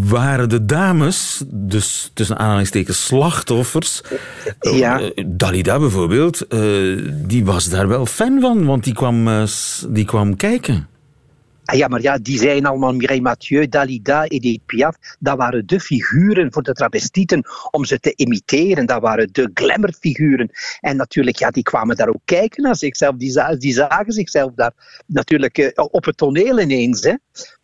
waren 0.10 0.50
de 0.50 0.66
dames, 0.66 1.44
dus 1.48 2.12
tussen 2.14 2.38
aanhalingstekens 2.38 3.06
slachtoffers. 3.06 4.02
Ja. 4.60 5.12
Dalida 5.26 5.80
bijvoorbeeld, 5.80 6.46
die 7.12 7.46
was 7.46 7.70
daar 7.70 7.88
wel 7.88 8.06
fan 8.06 8.40
van, 8.40 8.66
want 8.66 8.84
die 8.84 8.94
kwam, 8.94 9.46
die 9.90 10.06
kwam 10.06 10.36
kijken. 10.36 10.88
Ah 11.66 11.78
ja, 11.78 11.88
maar 11.88 12.02
ja, 12.02 12.18
die 12.18 12.38
zijn 12.38 12.66
allemaal 12.66 12.94
Mireille 12.94 13.22
Mathieu, 13.22 13.68
Dalida, 13.68 14.26
Edith 14.26 14.66
Piaf. 14.66 14.96
Dat 15.20 15.38
waren 15.38 15.66
de 15.66 15.80
figuren 15.80 16.54
voor 16.54 16.64
de 16.64 16.74
travestieten 16.74 17.44
om 17.72 17.86
ze 17.86 18.00
te 18.00 18.14
imiteren. 18.16 18.86
Dat 18.86 19.02
waren 19.02 19.30
de 19.32 19.50
glamourfiguren. 19.54 20.50
En 20.80 20.96
natuurlijk, 20.98 21.38
ja, 21.38 21.50
die 21.50 21.64
kwamen 21.64 21.96
daar 21.96 22.08
ook 22.08 22.22
kijken 22.26 22.64
naar 22.64 22.76
zichzelf. 22.76 23.16
Die, 23.16 23.32
zagen, 23.32 23.60
die 23.60 23.74
zagen 23.74 24.14
zichzelf 24.14 24.52
daar 24.56 25.04
natuurlijk 25.08 25.58
uh, 25.58 25.70
op 25.74 26.06
het 26.06 26.18
toneel 26.18 26.60
ineens. 26.60 27.04
Hè. 27.04 27.14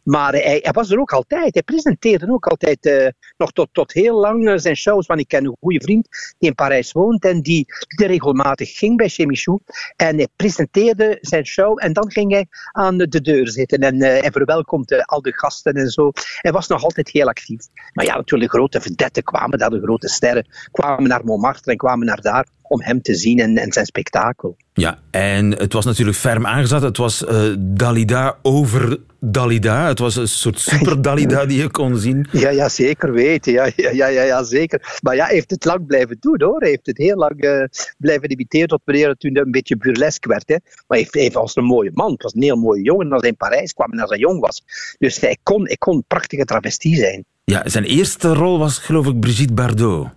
Maar 0.04 0.34
hij, 0.34 0.70
was 0.72 0.90
er 0.90 1.00
ook 1.00 1.12
altijd. 1.12 1.54
Hij 1.54 1.64
presenteerde 1.64 2.32
ook 2.32 2.48
altijd, 2.48 2.86
uh, 2.86 3.08
nog 3.38 3.52
tot, 3.52 3.70
tot 3.72 3.94
heel 3.94 4.20
lang 4.20 4.48
uh, 4.48 4.58
zijn 4.58 4.76
shows. 4.76 5.08
Want 5.08 5.20
ik 5.20 5.28
ken 5.28 5.46
een 5.46 5.58
goede 5.60 5.82
vriend 5.82 6.08
die 6.38 6.50
in 6.50 6.56
Parijs 6.56 6.92
woont 6.92 7.26
en 7.26 7.42
die, 7.42 7.66
regelmatig 7.88 8.78
ging 8.78 8.98
bij 8.98 9.10
Chemichou. 9.10 9.60
En 9.96 10.16
hij 10.16 10.28
presenteerde 10.36 11.18
zijn 11.22 11.46
show 11.46 11.84
en 11.84 11.94
dan 11.94 12.12
ging 12.12 12.32
hij 12.32 12.48
aan 12.72 12.98
de 12.98 13.22
deur 13.22 13.48
zitten. 13.48 13.80
En 13.80 14.02
hij 14.02 14.32
verwelkomde 14.32 15.06
al 15.06 15.22
de 15.22 15.34
gasten 15.34 15.74
en 15.74 15.90
zo. 15.90 16.12
Hij 16.36 16.52
was 16.52 16.68
nog 16.68 16.84
altijd 16.84 17.10
heel 17.10 17.28
actief. 17.28 17.68
Maar 17.94 18.06
ja, 18.06 18.16
natuurlijk, 18.16 18.52
grote 18.52 18.82
vedetten 18.82 19.24
kwamen 19.24 19.60
daar, 19.60 19.70
de 19.70 19.82
grote 19.82 20.08
sterren 20.08 20.48
kwamen 20.72 21.10
naar 21.10 21.26
Montmartre 21.26 21.72
en 21.72 21.78
kwamen 21.78 22.06
naar 22.06 22.22
daar 22.22 22.48
om 22.62 22.82
hem 22.82 23.02
te 23.02 23.16
zien 23.16 23.40
en, 23.40 23.58
en 23.58 23.72
zijn 23.72 23.86
spektakel. 23.86 24.58
Ja, 24.74 25.00
en 25.10 25.58
het 25.58 25.74
was 25.74 25.86
natuurlijk 25.86 26.18
ferm 26.18 26.46
aangezet. 26.46 26.82
Het 26.82 26.98
was 26.98 27.22
uh, 27.22 27.56
Dalida 27.60 28.38
over 28.42 28.98
Dalida. 29.20 29.88
Het 29.88 30.00
was 30.00 30.16
een 30.16 30.28
soort 30.28 30.60
super 30.70 31.02
Dalida 31.02 31.46
die 31.46 31.58
je 31.58 31.70
kon 31.70 31.98
zien. 31.98 32.28
Ja, 32.32 32.50
ja 32.50 32.70
zeker 32.70 33.12
weten. 33.14 33.52
Ja, 33.52 33.72
ja, 33.76 34.08
ja, 34.08 34.24
ja, 34.24 34.44
zeker. 34.44 35.00
Maar 35.02 35.16
ja, 35.16 35.26
hij 35.26 35.34
heeft 35.34 35.52
het 35.52 35.66
lang 35.66 35.86
blijven 35.86 36.18
doen 36.20 36.42
hoor. 36.42 36.60
Hij 36.60 36.70
heeft 36.70 36.86
het 36.86 36.98
heel 36.98 37.16
lang 37.16 37.44
uh, 37.44 37.64
blijven 37.98 38.32
imiteren 38.32 38.68
tot 38.68 38.82
wanneer 38.86 39.10
het 39.10 39.20
toen 39.20 39.38
een 39.38 39.52
beetje 39.52 39.78
burlesk 39.78 40.26
werd. 40.26 40.50
Hè. 40.50 40.56
Maar 40.88 40.98
hij, 40.98 41.08
hij 41.12 41.32
was 41.32 41.56
een 41.56 41.64
mooie 41.64 41.92
man. 41.94 42.12
Het 42.12 42.24
was 42.24 42.34
een 42.34 42.42
heel 42.42 42.56
mooie 42.56 42.82
jongen. 42.82 43.12
Als 43.12 43.22
hij 43.22 43.30
in 43.30 43.38
Parijs 43.38 43.74
kwam 43.74 43.92
en 43.92 44.00
als 44.00 44.10
hij 44.10 44.20
jong 44.20 44.40
was. 44.40 44.64
Dus 44.98 45.20
hij 45.20 45.38
kon, 45.44 45.66
hij 45.66 45.78
kon 45.78 45.96
een 45.96 46.04
prachtige 46.08 46.46
travestie 46.46 46.96
zijn. 46.96 47.26
Ja, 47.44 47.62
zijn 47.66 47.84
eerste 47.84 48.34
rol 48.34 48.60
was 48.60 48.78
geloof 48.78 49.08
ik 49.08 49.20
Brigitte 49.20 49.54
Bardot. 49.54 50.08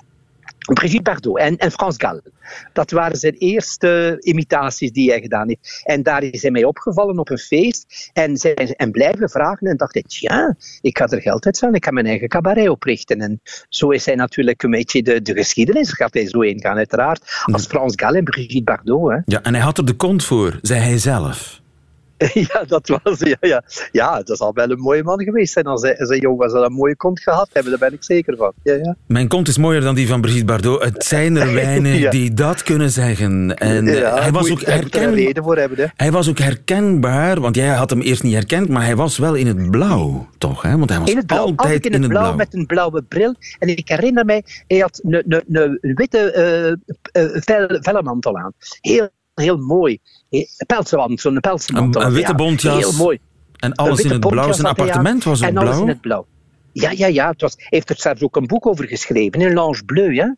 Brigitte 0.72 1.02
Bardot 1.02 1.38
en, 1.38 1.56
en 1.56 1.70
Frans 1.70 1.94
Gall. 1.98 2.20
Dat 2.72 2.90
waren 2.90 3.16
zijn 3.16 3.34
eerste 3.34 4.16
imitaties 4.20 4.92
die 4.92 5.10
hij 5.10 5.20
gedaan 5.20 5.48
heeft. 5.48 5.82
En 5.84 6.02
daar 6.02 6.22
is 6.22 6.42
hij 6.42 6.50
mee 6.50 6.66
opgevallen 6.66 7.18
op 7.18 7.30
een 7.30 7.38
feest. 7.38 8.10
En, 8.12 8.36
zijn, 8.36 8.56
en 8.56 8.90
blijven 8.90 9.28
vragen. 9.28 9.66
En 9.66 9.76
dacht 9.76 9.94
hij, 9.94 10.04
ja, 10.06 10.56
ik 10.80 10.98
ga 10.98 11.06
er 11.06 11.20
geld 11.20 11.46
uit 11.46 11.62
ik 11.72 11.84
ga 11.84 11.90
mijn 11.90 12.06
eigen 12.06 12.28
cabaret 12.28 12.68
oprichten. 12.68 13.20
En 13.20 13.40
zo 13.68 13.90
is 13.90 14.06
hij 14.06 14.14
natuurlijk 14.14 14.62
een 14.62 14.70
beetje 14.70 15.02
de, 15.02 15.22
de 15.22 15.32
geschiedenis, 15.32 15.92
gaat 15.92 16.14
hij 16.14 16.28
zo 16.28 16.40
ingaan, 16.40 16.76
uiteraard. 16.76 17.42
Als 17.52 17.66
Frans 17.66 17.92
Gall 17.96 18.14
en 18.14 18.24
Brigitte 18.24 18.62
Bardot. 18.62 19.10
Hè. 19.10 19.18
Ja, 19.24 19.42
en 19.42 19.54
hij 19.54 19.62
had 19.62 19.78
er 19.78 19.84
de 19.84 19.94
kont 19.94 20.24
voor, 20.24 20.58
zei 20.62 20.80
hij 20.80 20.98
zelf. 20.98 21.62
Ja, 22.52 22.64
dat 22.66 23.00
was, 23.02 23.18
ja, 23.18 23.36
ja. 23.40 23.62
ja, 23.92 24.22
dat 24.22 24.36
zal 24.36 24.52
wel 24.52 24.70
een 24.70 24.78
mooie 24.78 25.02
man 25.02 25.22
geweest 25.22 25.52
zijn. 25.52 25.64
Als 25.64 25.82
hij, 25.82 25.98
als 25.98 26.08
hij 26.08 26.18
jong 26.18 26.38
was, 26.38 26.52
dat 26.52 26.66
een 26.66 26.72
mooie 26.72 26.96
kont 26.96 27.20
gehad 27.20 27.48
hebben, 27.52 27.70
daar 27.70 27.88
ben 27.88 27.98
ik 27.98 28.04
zeker 28.04 28.36
van. 28.36 28.52
Ja, 28.62 28.74
ja. 28.74 28.96
Mijn 29.06 29.28
kont 29.28 29.48
is 29.48 29.58
mooier 29.58 29.80
dan 29.80 29.94
die 29.94 30.08
van 30.08 30.20
Brigitte 30.20 30.46
Bardot. 30.46 30.82
Het 30.82 31.04
zijn 31.04 31.36
er 31.36 31.54
weinig 31.64 32.10
die 32.10 32.34
dat 32.34 32.62
kunnen 32.62 32.90
zeggen. 32.90 33.56
En 33.56 33.86
ja, 33.86 34.20
hij 34.20 34.30
was 34.30 34.50
ook 34.50 34.62
herkenbaar. 34.62 35.44
voor 35.44 35.56
hebben, 35.56 35.78
hè. 35.78 35.86
Hij 35.96 36.12
was 36.12 36.28
ook 36.28 36.38
herkenbaar, 36.38 37.40
want 37.40 37.56
jij 37.56 37.68
had 37.68 37.90
hem 37.90 38.00
eerst 38.00 38.22
niet 38.22 38.34
herkend, 38.34 38.68
maar 38.68 38.84
hij 38.84 38.96
was 38.96 39.18
wel 39.18 39.34
in 39.34 39.46
het 39.46 39.70
blauw, 39.70 40.28
toch? 40.38 40.62
Hè? 40.62 40.78
Want 40.78 40.90
hij 40.90 40.98
was 40.98 41.10
in 41.10 41.16
het 41.16 41.26
blauw, 41.26 41.40
altijd, 41.40 41.60
altijd 41.60 41.86
in, 41.86 41.92
het 41.92 42.08
blauw, 42.08 42.22
blauw, 42.22 42.36
met 42.36 42.54
een 42.54 42.66
blauwe 42.66 43.02
bril. 43.02 43.34
En 43.58 43.68
ik 43.68 43.88
herinner 43.88 44.24
mij, 44.24 44.44
hij 44.66 44.78
had 44.78 45.00
een, 45.02 45.24
een, 45.28 45.78
een 45.80 45.94
witte 45.94 46.78
uh, 47.12 47.24
uh, 47.24 47.78
vellemantel 47.80 48.36
aan. 48.36 48.52
Heel 48.80 49.08
heel 49.34 49.56
mooi. 49.56 49.98
Pelsenwand, 50.66 51.20
zo'n 51.20 51.40
pelsenwand. 51.40 51.96
Een, 51.96 52.06
een 52.06 52.12
witte 52.12 52.34
bontjas. 52.34 52.78
Heel 52.78 52.92
mooi. 52.92 53.18
En 53.56 53.72
alles 53.72 54.00
in 54.00 54.10
het 54.10 54.20
blauw. 54.20 54.52
Zijn 54.52 54.66
appartement 54.66 55.24
was 55.24 55.42
ook 55.42 55.48
en 55.48 55.54
blauw? 55.54 55.66
alles 55.66 55.80
in 55.80 55.88
het 55.88 56.00
blauw. 56.00 56.26
Ja, 56.72 56.90
ja, 56.90 57.06
ja. 57.06 57.30
Het 57.30 57.40
was, 57.40 57.54
heeft 57.56 57.90
er 57.90 57.96
zelfs 57.98 58.22
ook 58.22 58.36
een 58.36 58.46
boek 58.46 58.66
over 58.66 58.86
geschreven, 58.86 59.40
in 59.40 59.52
L'Ange 59.52 59.84
Bleu. 59.84 60.14
Hè? 60.16 60.28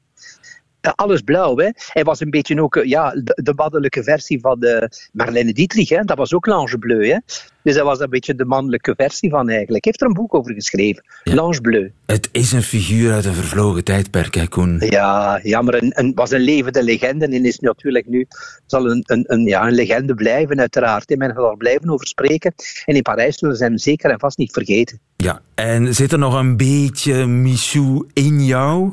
Eh, 0.87 0.93
alles 0.95 1.21
blauw. 1.21 1.57
Hè? 1.57 1.69
Hij 1.93 2.05
was 2.05 2.21
een 2.21 2.31
beetje 2.31 2.63
ook 2.63 2.77
eh, 2.77 2.85
ja, 2.85 3.11
de, 3.11 3.41
de 3.43 3.53
mannelijke 3.55 4.03
versie 4.03 4.41
van 4.41 4.61
de 4.61 4.91
Marlene 5.13 5.53
Dietrich. 5.53 5.89
Hè? 5.89 6.03
Dat 6.03 6.17
was 6.17 6.35
ook 6.35 6.47
L'Ange 6.47 6.79
Bleu. 6.79 7.09
Hè? 7.09 7.19
Dus 7.63 7.75
dat 7.75 7.85
was 7.85 8.01
een 8.01 8.11
beetje 8.11 8.35
de 8.35 8.45
mannelijke 8.45 8.95
versie 8.97 9.31
van 9.31 9.49
eigenlijk. 9.49 9.85
Hij 9.85 9.93
heeft 9.93 10.01
er 10.01 10.07
een 10.07 10.23
boek 10.23 10.35
over 10.35 10.55
geschreven. 10.55 11.05
L'Ange 11.25 11.61
Bleu. 11.61 11.91
Het 12.07 12.29
is 12.33 12.53
een 12.53 12.63
figuur 12.63 13.13
uit 13.13 13.25
een 13.25 13.35
vervlogen 13.35 13.85
tijdperk, 13.85 14.35
hè, 14.35 14.47
Koen? 14.47 14.77
Ja, 14.79 15.41
ja 15.43 15.63
maar 15.63 15.83
was 16.15 16.31
een 16.31 16.41
levende 16.41 16.83
legende 16.83 17.25
en 17.25 17.45
is 17.45 17.59
natuurlijk 17.59 18.07
nu 18.07 18.27
zal 18.67 18.91
een, 18.91 19.03
een, 19.07 19.25
een, 19.27 19.43
ja, 19.43 19.67
een 19.67 19.75
legende 19.75 20.15
blijven, 20.15 20.61
uiteraard. 20.61 21.17
Men 21.17 21.33
zal 21.35 21.51
er 21.51 21.57
blijven 21.57 21.91
over 21.91 22.07
spreken. 22.07 22.55
En 22.85 22.95
in 22.95 23.03
Parijs 23.03 23.39
zullen 23.39 23.57
ze 23.57 23.65
hem 23.65 23.79
zeker 23.79 24.11
en 24.11 24.19
vast 24.19 24.39
niet 24.39 24.53
vergeten. 24.53 25.01
Ja, 25.17 25.41
en 25.55 25.95
zit 25.95 26.13
er 26.13 26.19
nog 26.19 26.35
een 26.35 26.57
beetje 26.57 27.27
Michou 27.27 28.07
in 28.13 28.45
jou? 28.45 28.93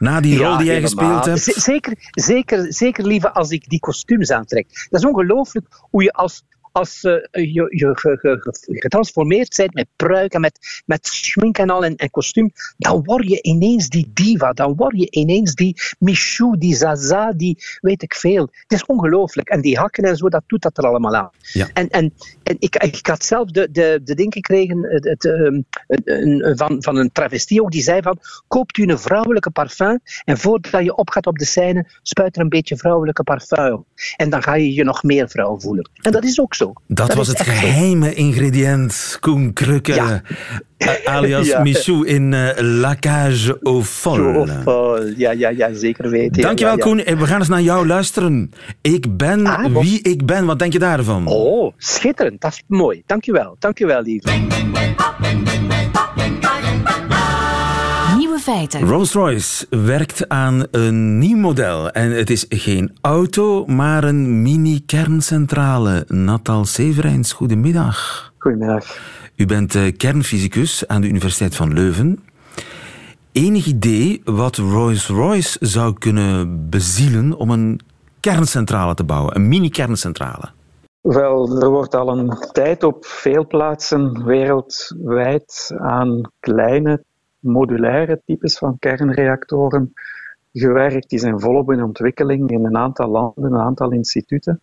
Na 0.00 0.20
die 0.20 0.38
rol 0.38 0.56
die 0.56 0.66
jij 0.66 0.80
gespeeld 0.80 1.24
hebt? 1.24 1.40
Zeker, 1.40 1.94
zeker, 2.10 2.72
zeker 2.72 3.06
liever 3.06 3.30
als 3.30 3.50
ik 3.50 3.68
die 3.68 3.80
kostuums 3.80 4.30
aantrek. 4.30 4.86
Dat 4.90 5.00
is 5.00 5.06
ongelooflijk 5.06 5.66
hoe 5.90 6.02
je 6.02 6.12
als 6.12 6.44
als 6.72 7.04
uh, 7.04 7.12
je, 7.30 7.66
je 7.70 8.18
getransformeerd 8.64 9.56
bent 9.56 9.74
met 9.74 9.86
pruiken, 9.96 10.40
met, 10.40 10.82
met 10.86 11.06
schmink 11.06 11.58
en 11.58 11.70
al 11.70 11.84
en, 11.84 11.96
en 11.96 12.10
kostuum, 12.10 12.52
dan 12.78 13.04
word 13.04 13.28
je 13.28 13.42
ineens 13.42 13.88
die 13.88 14.10
diva, 14.14 14.52
dan 14.52 14.76
word 14.76 14.98
je 14.98 15.10
ineens 15.10 15.54
die 15.54 15.76
Michou, 15.98 16.58
die 16.58 16.74
Zaza, 16.74 17.32
die 17.32 17.58
weet 17.80 18.02
ik 18.02 18.14
veel. 18.14 18.42
Het 18.42 18.72
is 18.72 18.86
ongelooflijk. 18.86 19.48
En 19.48 19.60
die 19.60 19.78
hakken 19.78 20.04
en 20.04 20.16
zo, 20.16 20.28
dat 20.28 20.42
doet 20.46 20.62
dat 20.62 20.78
er 20.78 20.86
allemaal 20.86 21.14
aan. 21.14 21.30
Ja. 21.40 21.68
En, 21.74 21.88
en, 21.88 22.14
en 22.42 22.56
ik, 22.58 22.76
ik 22.76 23.06
had 23.06 23.24
zelf 23.24 23.50
de, 23.50 23.68
de, 23.70 24.00
de 24.04 24.14
ding 24.14 24.32
gekregen 24.32 24.82
het, 24.82 25.24
um, 25.24 25.64
een, 25.86 26.56
van, 26.56 26.82
van 26.82 26.96
een 26.96 27.12
travestie 27.12 27.62
ook, 27.62 27.70
die 27.70 27.82
zei 27.82 28.02
van, 28.02 28.18
koopt 28.48 28.76
u 28.76 28.82
een 28.82 28.98
vrouwelijke 28.98 29.50
parfum 29.50 30.00
en 30.24 30.38
voordat 30.38 30.84
je 30.84 30.96
opgaat 30.96 31.26
op 31.26 31.38
de 31.38 31.44
scène, 31.44 31.86
spuit 32.02 32.36
er 32.36 32.42
een 32.42 32.48
beetje 32.48 32.76
vrouwelijke 32.76 33.22
parfum. 33.22 33.84
En 34.16 34.30
dan 34.30 34.42
ga 34.42 34.54
je 34.54 34.74
je 34.74 34.84
nog 34.84 35.02
meer 35.02 35.28
vrouw 35.28 35.58
voelen. 35.58 35.90
En 36.02 36.12
dat 36.12 36.24
is 36.24 36.40
ook 36.40 36.54
Dat, 36.86 37.14
was 37.14 37.28
het 37.28 37.40
geheime 37.40 38.14
ingrediënt, 38.14 39.16
Koen 39.20 39.52
Krukke. 39.52 39.94
Ja. 39.94 40.22
alias 41.04 41.46
Ja. 41.52 41.62
Michou 41.62 42.06
in 42.06 42.32
uh, 42.32 42.48
La 42.56 42.96
Cage 43.00 43.58
au 43.62 43.82
Fol. 43.82 44.46
Ja, 45.16 45.30
ja, 45.30 45.48
ja, 45.48 45.72
zeker 45.72 46.10
weten. 46.10 46.42
Dankjewel, 46.42 46.76
ja, 46.76 46.84
ja. 46.84 46.90
Koen. 46.90 47.04
En 47.04 47.18
we 47.18 47.26
gaan 47.26 47.38
eens 47.38 47.48
naar 47.48 47.62
jou 47.62 47.86
luisteren. 47.86 48.50
Ik 48.80 49.16
ben 49.16 49.46
Ah, 49.46 49.80
wie 49.80 50.02
ik 50.02 50.26
ben. 50.26 50.46
Wat 50.46 50.58
denk 50.58 50.72
je 50.72 50.78
daarvan? 50.78 51.26
Oh, 51.26 51.72
schitterend. 51.76 52.40
Dat 52.40 52.52
is 52.52 52.62
mooi. 52.66 53.02
Dankjewel. 53.06 53.56
Dankjewel, 53.58 54.02
lieve. 54.02 54.28
Feiten. 58.40 58.88
Rolls-Royce 58.88 59.66
werkt 59.70 60.28
aan 60.28 60.66
een 60.70 61.18
nieuw 61.18 61.36
model. 61.36 61.90
En 61.90 62.10
het 62.10 62.30
is 62.30 62.46
geen 62.48 62.96
auto, 63.00 63.66
maar 63.66 64.04
een 64.04 64.42
mini-kerncentrale. 64.42 66.04
Natal 66.08 66.64
Severijns, 66.64 67.32
goedemiddag. 67.32 68.32
Goedemiddag. 68.38 68.98
U 69.36 69.46
bent 69.46 69.74
eh, 69.74 69.96
kernfysicus 69.96 70.86
aan 70.86 71.00
de 71.00 71.08
Universiteit 71.08 71.56
van 71.56 71.72
Leuven. 71.72 72.18
Enig 73.32 73.66
idee 73.66 74.20
wat 74.24 74.56
Rolls-Royce 74.56 75.56
zou 75.60 75.98
kunnen 75.98 76.68
bezielen 76.70 77.36
om 77.36 77.50
een 77.50 77.80
kerncentrale 78.20 78.94
te 78.94 79.04
bouwen? 79.04 79.36
Een 79.36 79.48
mini-kerncentrale? 79.48 80.48
Wel, 81.00 81.60
er 81.60 81.68
wordt 81.68 81.94
al 81.94 82.18
een 82.18 82.36
tijd 82.52 82.82
op 82.82 83.04
veel 83.04 83.46
plaatsen 83.46 84.24
wereldwijd 84.24 85.74
aan 85.78 86.30
kleine 86.40 87.04
modulaire 87.40 88.22
types 88.24 88.58
van 88.58 88.78
kernreactoren 88.78 89.92
gewerkt. 90.52 91.08
Die 91.08 91.18
zijn 91.18 91.40
volop 91.40 91.72
in 91.72 91.82
ontwikkeling 91.82 92.50
in 92.50 92.64
een 92.64 92.76
aantal 92.76 93.08
landen, 93.08 93.52
een 93.52 93.60
aantal 93.60 93.92
instituten. 93.92 94.60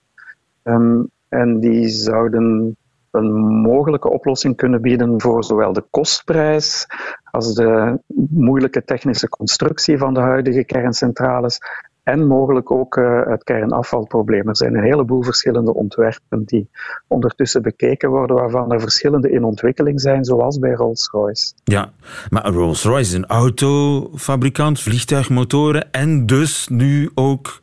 Ehm, 0.63 1.03
en 1.29 1.59
die 1.59 1.87
zouden 1.87 2.77
een 3.11 3.31
mogelijke 3.47 4.09
oplossing 4.09 4.55
kunnen 4.55 4.81
bieden 4.81 5.21
voor 5.21 5.43
zowel 5.43 5.73
de 5.73 5.85
kostprijs 5.89 6.87
als 7.23 7.53
de 7.53 7.99
moeilijke 8.29 8.83
technische 8.83 9.29
constructie 9.29 9.97
van 9.97 10.13
de 10.13 10.19
huidige 10.19 10.63
kerncentrales 10.63 11.59
en 12.07 12.27
mogelijk 12.27 12.71
ook 12.71 12.97
eh, 12.97 13.21
het 13.25 13.43
kernafvalprobleem. 13.43 14.47
Er 14.47 14.57
zijn 14.57 14.75
een 14.75 14.83
heleboel 14.83 15.23
verschillende 15.23 15.73
ontwerpen 15.73 16.43
die 16.45 16.69
ondertussen 17.07 17.61
bekeken 17.61 18.09
worden, 18.09 18.35
waarvan 18.35 18.71
er 18.71 18.79
verschillende 18.79 19.31
in 19.31 19.43
ontwikkeling 19.43 20.01
zijn, 20.01 20.25
zoals 20.25 20.59
bij 20.59 20.73
Rolls-Royce. 20.73 21.53
Ja, 21.63 21.91
maar 22.29 22.45
Rolls-Royce 22.45 23.09
is 23.09 23.13
een 23.13 23.25
autofabrikant, 23.25 24.81
vliegtuigmotoren 24.81 25.91
en 25.91 26.25
dus 26.25 26.67
nu 26.67 27.11
ook 27.13 27.61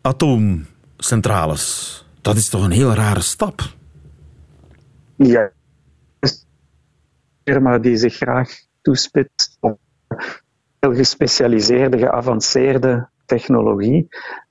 atoomcentrales. 0.00 1.96
Dat 2.20 2.36
is 2.36 2.48
toch 2.48 2.64
een 2.64 2.70
heel 2.70 2.94
rare 2.94 3.20
stap? 3.20 3.60
Ja, 5.16 5.50
is 6.20 6.46
een 7.44 7.52
firma 7.52 7.78
die 7.78 7.96
zich 7.96 8.14
graag 8.14 8.50
toespitst 8.82 9.56
op 9.60 9.78
heel 10.80 10.94
gespecialiseerde, 10.94 11.98
geavanceerde 11.98 13.08
technologie. 13.30 14.08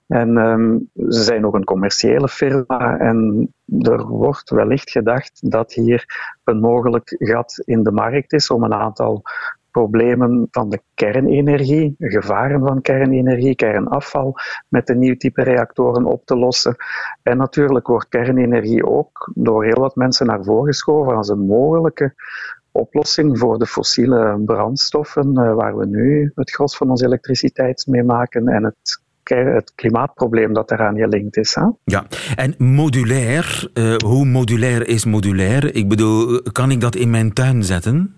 En 0.08 0.38
ehm, 0.38 0.78
ze 1.10 1.24
zijn 1.24 1.46
ook 1.46 1.56
een 1.56 1.63
commerciële 1.63 2.28
firma 2.28 2.98
en 2.98 3.50
er 3.80 4.08
wordt 4.08 4.50
wellicht 4.50 4.92
gedacht 4.92 5.52
dat 5.52 5.74
hier 5.74 6.06
een 6.44 6.60
mogelijk 6.60 7.15
gat 7.18 7.62
in 7.65 7.84
de 7.84 7.92
markt 7.92 8.34
is 8.34 8.50
om 8.50 8.63
een 8.63 8.74
aantal 8.74 9.24
problemen 9.72 10.48
van 10.52 10.70
de 10.70 10.82
kernenergie, 10.94 11.96
gevaren 11.98 12.60
van 12.60 12.82
kernenergie, 12.82 13.56
kernafval 13.56 14.36
met 14.68 14.89
een 14.89 15.00
nieuw 15.00 15.15
type 15.15 15.44
reactoren 15.44 16.06
op 16.06 16.26
te 16.26 16.38
lossen. 16.38 16.76
En 17.24 17.38
natuurlijk 17.38 17.88
wordt 17.88 18.08
kernenergie 18.08 18.86
ook 18.86 19.32
door 19.36 19.63
heel 19.65 19.80
wat 19.80 19.96
mensen 19.96 20.26
naar 20.26 20.44
voren 20.44 20.65
geschoven 20.65 21.15
als 21.15 21.30
een 21.30 21.46
mogelijke 21.46 22.13
oplossing 22.71 23.39
voor 23.39 23.60
de 23.60 23.65
fossiele 23.65 24.41
brandstoffen, 24.45 25.38
eh, 25.38 25.53
waar 25.53 25.77
we 25.77 25.86
nu 25.86 26.32
het 26.36 26.51
gros 26.51 26.77
van 26.77 26.89
onze 26.89 27.05
elektriciteit 27.05 27.86
mee 27.88 28.03
maken 28.03 28.47
en 28.47 28.63
het, 28.63 29.01
het 29.23 29.71
klimaatprobleem 29.75 30.53
dat 30.53 30.69
daaraan 30.69 30.97
gelinkt 30.97 31.38
is. 31.38 31.55
Hè? 31.55 31.65
Ja, 31.84 32.05
en 32.36 32.55
modulair, 32.58 33.69
eh, 33.73 33.95
hoe 33.95 34.25
modulair 34.25 34.88
is 34.88 35.05
modulair? 35.05 35.75
Ik 35.75 35.89
bedoel, 35.89 36.41
kan 36.41 36.71
ik 36.71 36.82
dat 36.82 36.95
in 36.95 37.10
mijn 37.10 37.34
tuin 37.34 37.63
zetten? 37.63 38.15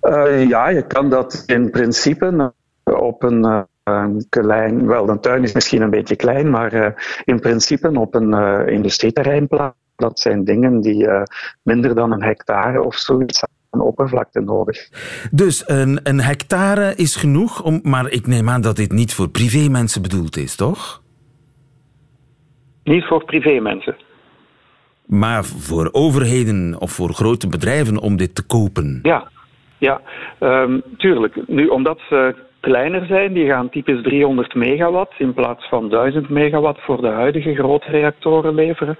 Eh, 0.00 0.48
ja, 0.48 0.68
je 0.68 0.86
kan 0.86 1.10
dat 1.10 1.42
in 1.46 1.70
principe 1.70 2.52
op 2.84 3.22
een, 3.22 3.66
een 3.84 4.26
klein, 4.28 4.86
wel, 4.86 5.08
een 5.08 5.20
tuin 5.20 5.42
is 5.42 5.52
misschien 5.52 5.82
een 5.82 5.90
beetje 5.90 6.16
klein, 6.16 6.50
maar 6.50 6.94
in 7.24 7.40
principe 7.40 7.90
op 8.00 8.14
een 8.14 8.34
eh, 8.34 8.74
industrieterrein 8.74 9.48
plaatsen. 9.48 9.86
Dat 9.98 10.20
zijn 10.20 10.44
dingen 10.44 10.80
die 10.80 11.06
eh, 11.06 11.22
minder 11.62 11.94
dan 11.94 12.12
een 12.12 12.22
hectare 12.22 12.82
of 12.82 12.94
zoiets 12.94 13.44
aan 13.70 13.80
oppervlakte 13.80 14.40
nodig. 14.40 14.88
Dus 15.30 15.68
een, 15.68 16.00
een 16.02 16.20
hectare 16.20 16.94
is 16.94 17.16
genoeg, 17.16 17.62
om, 17.62 17.80
maar 17.82 18.10
ik 18.10 18.26
neem 18.26 18.48
aan 18.48 18.60
dat 18.60 18.76
dit 18.76 18.92
niet 18.92 19.14
voor 19.14 19.28
privémensen 19.28 20.02
bedoeld 20.02 20.36
is, 20.36 20.56
toch? 20.56 21.02
Niet 22.84 23.04
voor 23.04 23.24
privémensen. 23.24 23.96
Maar 25.06 25.44
voor 25.44 25.88
overheden 25.92 26.76
of 26.78 26.90
voor 26.90 27.12
grote 27.12 27.48
bedrijven 27.48 27.98
om 27.98 28.16
dit 28.16 28.34
te 28.34 28.46
kopen. 28.46 28.98
Ja, 29.02 29.28
ja 29.78 30.00
ehm, 30.38 30.80
tuurlijk. 30.96 31.48
Nu, 31.48 31.66
omdat 31.66 31.98
ze 32.08 32.34
kleiner 32.60 33.06
zijn, 33.06 33.32
die 33.32 33.46
gaan 33.46 33.68
typisch 33.68 34.02
300 34.02 34.54
megawatt 34.54 35.14
in 35.18 35.34
plaats 35.34 35.68
van 35.68 35.88
1000 35.88 36.28
megawatt 36.28 36.80
voor 36.80 37.00
de 37.00 37.08
huidige 37.08 37.54
grote 37.54 37.90
reactoren 37.90 38.54
leveren. 38.54 38.98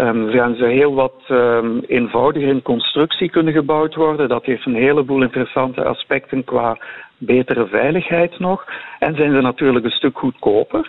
Um, 0.00 0.30
gaan 0.30 0.54
ze 0.54 0.64
heel 0.64 0.94
wat 0.94 1.22
um, 1.28 1.82
eenvoudiger 1.86 2.48
in 2.48 2.62
constructie 2.62 3.30
kunnen 3.30 3.52
gebouwd 3.52 3.94
worden. 3.94 4.28
Dat 4.28 4.44
heeft 4.44 4.66
een 4.66 4.74
heleboel 4.74 5.22
interessante 5.22 5.84
aspecten 5.84 6.44
qua 6.44 6.78
betere 7.16 7.66
veiligheid 7.66 8.38
nog. 8.38 8.64
En 8.98 9.14
zijn 9.14 9.32
ze 9.32 9.40
natuurlijk 9.40 9.84
een 9.84 9.90
stuk 9.90 10.18
goedkoper. 10.18 10.88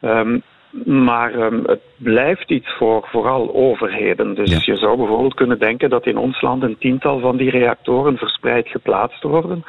Um, 0.00 0.42
maar 0.84 1.32
het 1.64 1.80
blijft 1.96 2.50
iets 2.50 2.72
voor 2.76 3.06
vooral 3.10 3.54
overheden. 3.54 4.34
Dus 4.34 4.50
ja. 4.50 4.72
je 4.72 4.80
zou 4.80 4.96
bijvoorbeeld 4.96 5.34
kunnen 5.34 5.58
denken 5.58 5.90
dat 5.90 6.06
in 6.06 6.18
ons 6.18 6.40
land 6.40 6.62
een 6.62 6.78
tiental 6.78 7.18
van 7.18 7.36
die 7.36 7.50
reactoren 7.50 8.16
verspreid 8.16 8.68
geplaatst 8.68 9.22
worden. 9.22 9.64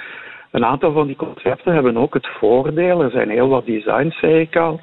Een 0.52 0.66
aantal 0.66 0.92
van 0.92 1.08
die 1.08 1.16
concepten 1.16 1.74
hebben 1.74 1.98
ook 1.98 2.14
het 2.14 2.28
voordeel, 2.28 3.02
er 3.02 3.12
zijn 3.12 3.30
heel 3.30 3.48
wat 3.48 3.66
designs, 3.66 4.20
zei 4.20 4.40
ik 4.40 4.56
al, 4.56 4.80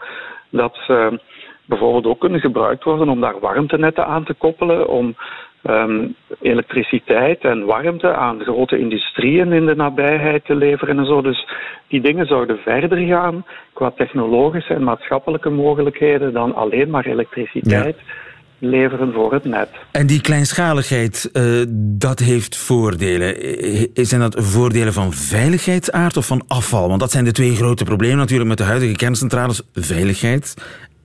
dat 0.51 0.77
ze 0.87 1.21
bijvoorbeeld 1.69 2.07
ook 2.07 2.21
kunnen 2.21 2.41
gebruikt 2.41 2.85
worden 2.85 3.09
om 3.09 3.21
daar 3.21 3.41
warmtenetten 3.41 4.07
aan 4.07 4.25
te 4.25 4.35
koppelen, 4.35 4.89
om 4.89 5.17
um, 5.65 6.15
elektriciteit 6.41 7.41
en 7.41 7.65
warmte 7.65 8.15
aan 8.15 8.41
grote 8.41 8.79
industrieën 8.79 9.53
in 9.53 9.67
de 9.67 9.75
nabijheid 9.75 10.45
te 10.45 10.55
leveren 10.55 10.99
en 10.99 11.07
zo. 11.07 11.23
Dus 11.23 11.49
die 11.89 12.01
dingen 12.01 12.27
zouden 12.27 12.59
verder 12.59 12.99
gaan 12.99 13.45
qua 13.73 13.91
technologische 13.97 14.75
en 14.75 14.85
maatschappelijke 14.85 15.51
mogelijkheden 15.51 16.33
dan 16.33 16.55
alleen 16.55 16.91
maar 16.91 17.07
elektriciteit. 17.07 17.97
Ja. 17.97 18.13
leveren 18.61 19.13
voor 19.13 19.33
het 19.33 19.45
net. 19.45 19.69
En 19.93 20.07
die 20.07 20.21
kleinschaligheid, 20.21 21.31
uh, 21.33 21.65
dat 21.99 22.19
heeft 22.19 22.57
voordelen. 22.57 23.35
Zijn 23.95 24.21
dat 24.21 24.37
voordelen 24.39 24.93
van 24.93 25.13
veiligheidsaard 25.13 26.17
of 26.17 26.27
van 26.27 26.45
afval? 26.47 26.89
Want 26.89 27.01
dat 27.01 27.11
zijn 27.11 27.25
de 27.25 27.33
twee 27.33 27.55
grote 27.55 27.85
problemen 27.85 28.19
natuurlijk 28.19 28.49
met 28.49 28.59
de 28.59 28.65
huidige 28.65 28.97
kerncentrales. 28.97 29.63
Veiligheid 29.73 30.55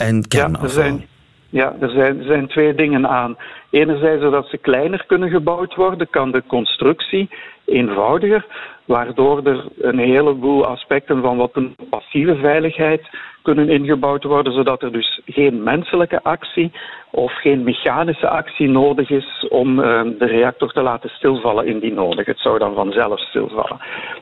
en 0.04 0.28
kernafval. 0.28 0.62
Ja, 0.62 0.68
er 0.68 0.70
zijn, 0.70 1.08
ja, 1.50 1.76
er 1.80 1.90
zijn, 1.90 2.20
er 2.20 2.26
zijn 2.26 2.48
twee 2.48 2.76
dingen 2.76 3.08
aan. 3.08 3.38
Enerzijds, 3.70 4.22
zodat 4.22 4.48
ze 4.48 4.58
kleiner 4.58 5.04
kunnen 5.08 5.30
gebouwd 5.30 5.76
worden, 5.76 6.10
kan 6.10 6.32
de 6.32 6.44
constructie 6.48 7.30
eenvoudiger, 7.66 8.46
waardoor 8.86 9.44
er 9.44 9.66
een 9.82 10.00
heleboel 10.00 10.66
aspecten 10.66 11.22
van 11.22 11.38
wat 11.38 11.52
een 11.54 11.76
passieve 11.90 12.36
veiligheid 12.36 13.02
kunnen 13.44 13.70
ingebouwd 13.70 14.24
worden, 14.24 14.54
zodat 14.54 14.82
er 14.82 14.92
dus 14.92 15.22
geen 15.26 15.64
menselijke 15.64 16.24
actie 16.24 16.72
of 17.12 17.34
geen 17.34 17.64
mechanische 17.64 18.28
actie 18.28 18.68
nodig 18.68 19.10
is 19.10 19.48
om 19.50 19.80
uh, 19.80 20.02
de 20.20 20.26
reactor 20.26 20.72
te 20.72 20.82
laten 20.82 21.10
stilvallen 21.10 21.66
indien 21.66 21.94
nodig. 21.94 22.26
Het 22.26 22.40
zou 22.40 22.60
dan 22.60 22.74
vanzelf 22.76 23.20
stilvallen. 23.20 23.80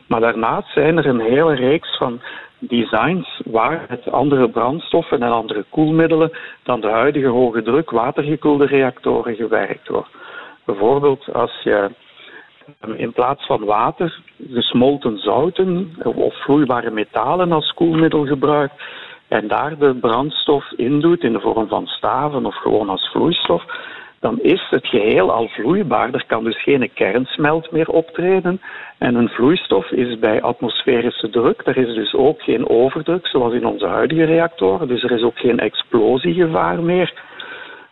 Maar 0.07 0.19
daarnaast 0.19 0.73
zijn 0.73 0.97
er 0.97 1.05
een 1.05 1.19
hele 1.19 1.53
reeks 1.53 1.97
van 1.97 2.21
designs 2.59 3.41
waar 3.45 3.85
met 3.89 4.11
andere 4.11 4.49
brandstoffen 4.49 5.21
en 5.21 5.31
andere 5.31 5.65
koelmiddelen 5.69 6.31
dan 6.63 6.81
de 6.81 6.89
huidige 6.89 7.27
hoge 7.27 7.61
druk 7.61 7.89
watergekoelde 7.91 8.65
reactoren 8.65 9.35
gewerkt 9.35 9.87
wordt. 9.87 10.09
Bijvoorbeeld 10.65 11.33
als 11.33 11.61
je 11.63 11.89
ehm, 12.79 12.93
in 12.93 13.13
plaats 13.13 13.45
van 13.45 13.65
water 13.65 14.19
gesmolten 14.51 15.17
zouten 15.17 15.95
of 16.03 16.43
vloeibare 16.43 16.91
metalen 16.91 17.51
als 17.51 17.73
koelmiddel 17.73 18.25
gebruikt 18.25 18.73
en 19.31 19.47
daar 19.47 19.77
de 19.77 19.95
brandstof 19.95 20.71
in 20.75 20.99
doet 20.99 21.23
in 21.23 21.33
de 21.33 21.39
vorm 21.39 21.67
van 21.67 21.87
staven 21.87 22.45
of 22.45 22.55
gewoon 22.55 22.89
als 22.89 23.09
vloeistof, 23.11 23.63
dan 24.19 24.39
is 24.41 24.67
het 24.69 24.87
geheel 24.87 25.31
al 25.31 25.47
vloeibaar. 25.47 26.13
Er 26.13 26.25
kan 26.27 26.43
dus 26.43 26.61
geen 26.63 26.93
kernsmelt 26.93 27.71
meer 27.71 27.89
optreden. 27.89 28.61
En 28.97 29.15
een 29.15 29.29
vloeistof 29.29 29.91
is 29.91 30.19
bij 30.19 30.41
atmosferische 30.41 31.29
druk. 31.29 31.61
Er 31.65 31.77
is 31.77 31.95
dus 31.95 32.13
ook 32.13 32.41
geen 32.41 32.69
overdruk, 32.69 33.27
zoals 33.27 33.53
in 33.53 33.65
onze 33.65 33.87
huidige 33.87 34.23
reactoren. 34.23 34.87
Dus 34.87 35.03
er 35.03 35.11
is 35.11 35.23
ook 35.23 35.39
geen 35.39 35.59
explosiegevaar 35.59 36.83
meer. 36.83 37.13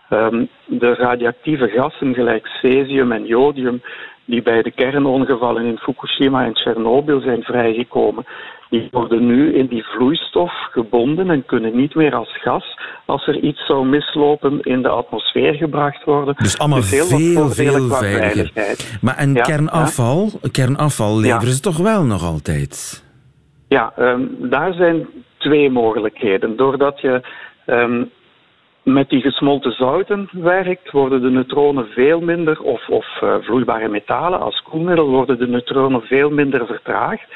Um, 0.09 0.49
de 0.65 0.93
radioactieve 0.93 1.67
gassen, 1.67 2.13
gelijk 2.13 2.47
cesium 2.47 3.11
en 3.11 3.25
jodium, 3.25 3.81
die 4.25 4.41
bij 4.41 4.61
de 4.61 4.71
kernongevallen 4.71 5.65
in 5.65 5.77
Fukushima 5.77 6.45
en 6.45 6.53
Tsjernobyl 6.53 7.19
zijn 7.19 7.43
vrijgekomen, 7.43 8.25
die 8.69 8.87
worden 8.91 9.25
nu 9.25 9.53
in 9.53 9.67
die 9.67 9.83
vloeistof 9.83 10.51
gebonden 10.71 11.29
en 11.29 11.45
kunnen 11.45 11.75
niet 11.75 11.95
meer 11.95 12.15
als 12.15 12.41
gas, 12.41 12.77
als 13.05 13.27
er 13.27 13.39
iets 13.39 13.65
zou 13.65 13.85
mislopen, 13.85 14.61
in 14.61 14.81
de 14.81 14.89
atmosfeer 14.89 15.53
gebracht 15.53 16.03
worden. 16.03 16.35
Dus 16.37 16.59
allemaal 16.59 16.79
dus 16.79 16.91
heel 16.91 17.05
veel, 17.05 17.49
veel 17.49 17.87
veiliger. 17.87 18.77
Maar 19.01 19.17
en 19.17 19.33
kernafval, 19.33 20.29
kernafval 20.51 21.19
leveren 21.19 21.53
ze 21.53 21.61
toch 21.61 21.77
wel 21.77 22.03
nog 22.03 22.23
altijd? 22.23 23.03
Ja, 23.67 23.93
um, 23.99 24.37
daar 24.39 24.73
zijn 24.73 25.07
twee 25.37 25.69
mogelijkheden. 25.69 26.55
Doordat 26.55 27.01
je 27.01 27.21
um, 27.65 28.09
met 28.83 29.09
die 29.09 29.21
gesmolten 29.21 29.71
zouten 29.71 30.29
werkt, 30.31 30.91
worden 30.91 31.21
de 31.21 31.29
neutronen 31.29 31.85
veel 31.87 32.19
minder, 32.19 32.61
of, 32.61 32.89
of 32.89 33.21
uh, 33.23 33.35
vloeibare 33.41 33.87
metalen 33.87 34.39
als 34.39 34.61
koelmiddel, 34.61 35.09
worden 35.09 35.37
de 35.37 35.47
neutronen 35.47 36.01
veel 36.01 36.29
minder 36.29 36.65
vertraagd 36.65 37.27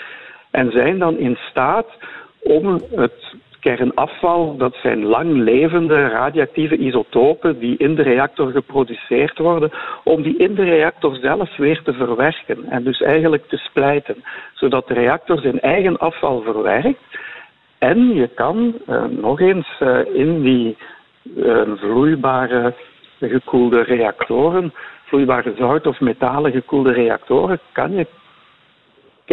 en 0.53 0.71
zijn 0.71 0.99
dan 0.99 1.17
in 1.17 1.37
staat 1.49 1.87
om 2.43 2.81
het 2.95 3.35
kernafval, 3.59 4.57
dat 4.57 4.75
zijn 4.81 5.05
langlevende 5.05 6.07
radioactieve 6.07 6.77
isotopen 6.77 7.59
die 7.59 7.77
in 7.77 7.95
de 7.95 8.01
reactor 8.01 8.51
geproduceerd 8.51 9.37
worden, 9.37 9.71
om 10.03 10.21
die 10.21 10.37
in 10.37 10.55
de 10.55 10.63
reactor 10.63 11.15
zelf 11.15 11.57
weer 11.57 11.81
te 11.81 11.93
verwerken 11.93 12.65
en 12.69 12.83
dus 12.83 13.01
eigenlijk 13.01 13.47
te 13.47 13.57
splijten, 13.57 14.23
zodat 14.53 14.87
de 14.87 14.93
reactor 14.93 15.39
zijn 15.39 15.59
eigen 15.59 15.97
afval 15.97 16.41
verwerkt. 16.41 17.03
En 17.77 18.13
je 18.13 18.27
kan 18.27 18.73
uh, 18.89 19.03
nog 19.05 19.39
eens 19.39 19.67
uh, 19.79 19.99
in 20.13 20.41
die 20.41 20.77
uh, 21.37 21.61
vloeibare 21.75 22.73
gekoelde 23.19 23.81
reactoren, 23.81 24.73
vloeibare 25.05 25.53
zout- 25.57 25.87
of 25.87 25.99
metalen 25.99 26.51
gekoelde 26.51 26.91
reactoren, 26.91 27.59
kan 27.71 27.91
je 27.91 28.07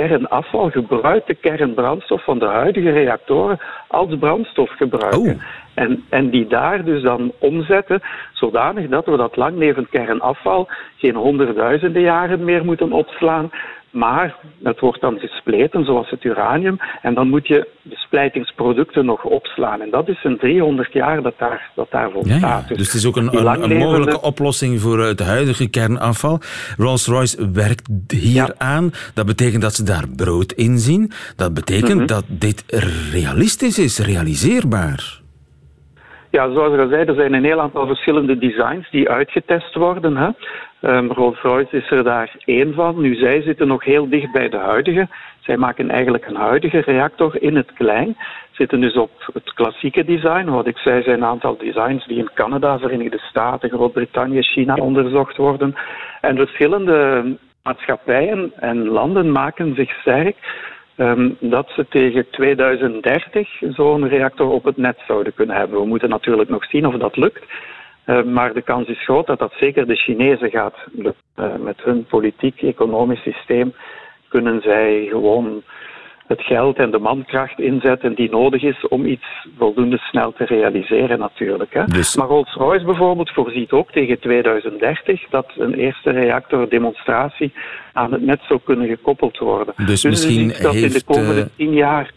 kernafval, 0.09 0.71
gebruikte 0.71 1.35
kernbrandstof 1.35 2.25
van 2.25 2.39
de 2.39 2.47
huidige 2.47 2.91
reactoren 2.91 3.59
als 3.87 4.19
brandstof 4.19 4.71
gebruiken. 4.71 5.35
Oh. 5.35 5.43
En, 5.75 6.05
en 6.09 6.31
die 6.31 6.47
daar 6.47 6.85
dus 6.85 7.03
dan 7.03 7.33
omzetten, 7.39 8.01
zodanig 8.33 8.89
dat 8.89 9.07
we 9.07 9.17
dat 9.17 9.37
langlevend 9.37 9.89
kernafval 9.89 10.69
geen 10.97 11.15
honderdduizenden 11.15 12.03
jaren 12.03 12.45
meer 12.45 12.65
moeten 12.65 12.93
opslaan, 12.93 13.51
maar 13.91 14.37
het 14.63 14.81
wordt 14.81 15.01
dan 15.01 15.19
gespleten, 15.19 15.85
zoals 15.85 16.11
het 16.11 16.25
uranium, 16.25 16.79
en 17.03 17.15
dan 17.15 17.29
moet 17.29 17.47
je 17.47 17.69
de 17.83 17.97
splijtingsproducten 17.97 19.05
nog 19.05 19.25
opslaan. 19.25 19.81
En 19.81 19.91
dat 19.91 20.09
is 20.09 20.25
een 20.25 20.39
300 20.39 20.93
jaar 20.93 21.23
dat, 21.23 21.35
daar, 21.39 21.71
dat 21.75 21.91
daarvoor 21.91 22.27
ja, 22.27 22.39
staat. 22.39 22.69
Dus, 22.69 22.79
het 22.79 22.95
is 22.95 23.07
ook 23.07 23.17
een, 23.17 23.37
een, 23.37 23.77
mogelijke 23.77 24.21
oplossing 24.21 24.81
voor 24.81 24.99
het 24.99 25.21
huidige 25.21 25.71
kernafval. 25.71 26.41
Rolls-Royce 26.77 27.51
werkt 27.51 27.91
hier 28.09 28.55
aan. 28.59 28.91
Dat 29.15 29.27
betekent 29.27 29.63
dat 29.63 29.75
ze 29.75 29.85
daar 29.85 30.05
brood 30.17 30.53
in 30.53 30.79
zien. 30.79 31.13
Dat 31.37 31.55
betekent 31.55 31.99
mhm. 31.99 32.07
dat 32.07 32.25
dit 32.27 32.65
realistisch 33.13 33.79
is, 33.79 33.99
realiseerbaar. 33.99 35.20
Ja, 36.31 36.53
zoals 36.53 36.75
ik 36.75 36.81
al 36.81 36.89
zei, 36.89 37.05
er 37.05 37.15
zijn 37.15 37.33
een 37.33 37.45
heel 37.45 37.61
aantal 37.61 37.87
verschillende 37.87 38.39
designs 38.39 38.91
die 38.91 39.09
uitgetest 39.09 39.75
worden. 39.75 40.17
Hè. 40.17 40.29
Um, 40.97 41.13
Rolls-Royce 41.13 41.77
is 41.77 41.91
er 41.91 42.05
daar 42.05 42.35
één 42.45 42.75
van. 42.75 43.01
Nu, 43.01 43.15
zij 43.15 43.43
zitten 43.43 43.67
nog 43.67 43.85
heel 43.85 44.09
dicht 44.09 44.33
bij 44.33 44.49
de 44.49 44.57
huidige. 44.57 45.09
Zij 45.41 45.57
maken 45.57 45.91
eigenlijk 45.91 46.27
een 46.27 46.37
huidige 46.37 46.81
reactor 46.81 47.43
in 47.43 47.57
het 47.57 47.73
klein. 47.73 48.17
Zitten 48.51 48.81
dus 48.81 48.97
op 48.97 49.11
het 49.33 49.53
klassieke 49.53 50.05
design. 50.05 50.45
Wat 50.45 50.67
ik 50.67 50.79
zei, 50.79 51.03
zijn 51.03 51.17
een 51.17 51.25
aantal 51.25 51.57
designs 51.57 52.07
die 52.07 52.19
in 52.19 52.31
Canada, 52.35 52.79
Verenigde 52.79 53.19
Staten, 53.19 53.71
Groot-Brittannië, 53.71 54.43
China 54.43 54.75
onderzocht 54.75 55.37
worden. 55.37 55.75
En 56.21 56.37
verschillende 56.37 57.25
maatschappijen 57.63 58.53
en 58.57 58.89
landen 58.89 59.33
maken 59.33 59.75
zich 59.75 59.91
sterk 59.91 60.37
um, 61.01 61.37
dat 61.41 61.71
ze 61.75 61.87
tegen 61.89 62.31
2030 62.31 63.49
zo'n 63.61 64.09
reactor 64.09 64.49
op 64.51 64.65
het 64.65 64.77
net 64.77 64.99
zouden 65.07 65.35
kunnen 65.35 65.57
hebben. 65.57 65.81
We 65.81 65.87
moeten 65.87 66.09
natuurlijk 66.09 66.49
nog 66.49 66.65
zien 66.65 66.87
of 66.87 66.95
dat 66.95 67.17
lukt. 67.17 67.45
Uh, 68.07 68.23
maar 68.23 68.53
de 68.53 68.63
kans 68.63 68.89
is 68.89 69.05
groot 69.05 69.27
dat 69.27 69.39
dat 69.39 69.53
zeker 69.59 69.87
de 69.87 69.97
Chinezen 69.97 70.51
gaat 70.51 70.77
lukken. 70.93 71.23
Uh, 71.37 71.55
met 71.57 71.83
hun 71.83 72.05
politiek-economisch 72.05 73.23
systeem 73.23 73.75
kunnen 74.29 74.61
zij 74.63 75.07
gewoon 75.11 75.63
het 76.31 76.43
geld 76.43 76.77
en 76.77 76.91
de 76.91 76.99
mankracht 76.99 77.61
inzetten 77.61 78.15
die 78.15 78.31
nodig 78.31 78.63
is 78.63 78.89
om 78.89 79.05
iets 79.05 79.47
voldoende 79.59 79.99
snel 79.99 80.33
te 80.33 80.45
realiseren 80.45 81.19
natuurlijk. 81.19 81.75
Hè. 81.75 81.85
Dus... 81.85 82.17
Maar 82.17 82.27
Rolls-Royce 82.27 82.85
bijvoorbeeld 82.85 83.31
voorziet 83.31 83.71
ook 83.71 83.91
tegen 83.91 84.19
2030 84.19 85.27
dat 85.31 85.47
een 85.59 85.75
eerste 85.75 86.11
reactordemonstratie 86.11 87.53
aan 87.93 88.13
het 88.13 88.23
net 88.23 88.41
zou 88.49 88.61
kunnen 88.65 88.89
gekoppeld 88.89 89.39
worden. 89.39 89.75
Dus, 89.77 89.87
dus 89.87 90.05
misschien 90.05 90.49
dat 90.49 90.73
heeft... 90.73 90.85
in 90.85 90.93
de 90.93 91.05
komende 91.05 91.41
eh, 91.41 91.47
tien 91.57 91.73
jaar 91.73 92.11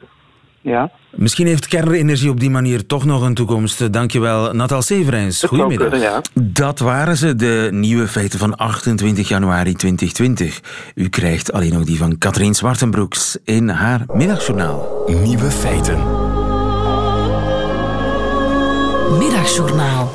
ja. 0.64 0.92
Misschien 1.10 1.48
heeft 1.48 1.68
kernenergie 1.68 2.30
op 2.30 2.40
die 2.40 2.50
manier 2.50 2.86
toch 2.86 3.06
nog 3.06 3.22
een 3.22 3.34
toekomst. 3.34 3.94
Dankjewel, 3.94 4.54
Natal 4.54 4.82
Severijns. 4.82 5.44
Goedemiddag. 5.44 5.90
Kunnen, 5.90 6.10
ja. 6.10 6.22
Dat 6.34 6.80
waren 6.80 7.18
ze, 7.18 7.36
de 7.36 7.68
nieuwe 7.72 8.08
feiten 8.08 8.40
van 8.40 8.56
28 8.56 9.28
januari 9.28 9.74
2020. 9.74 10.62
U 10.96 11.10
krijgt 11.10 11.52
alleen 11.52 11.74
nog 11.74 11.84
die 11.84 11.98
van 11.98 12.18
Katrien 12.18 12.56
Zwartenbroeks 12.56 13.38
in 13.44 13.70
haar 13.70 14.06
middagjournaal. 14.14 15.04
Nieuwe 15.24 15.52
feiten. 15.52 15.98
Middagjournaal. 19.18 20.12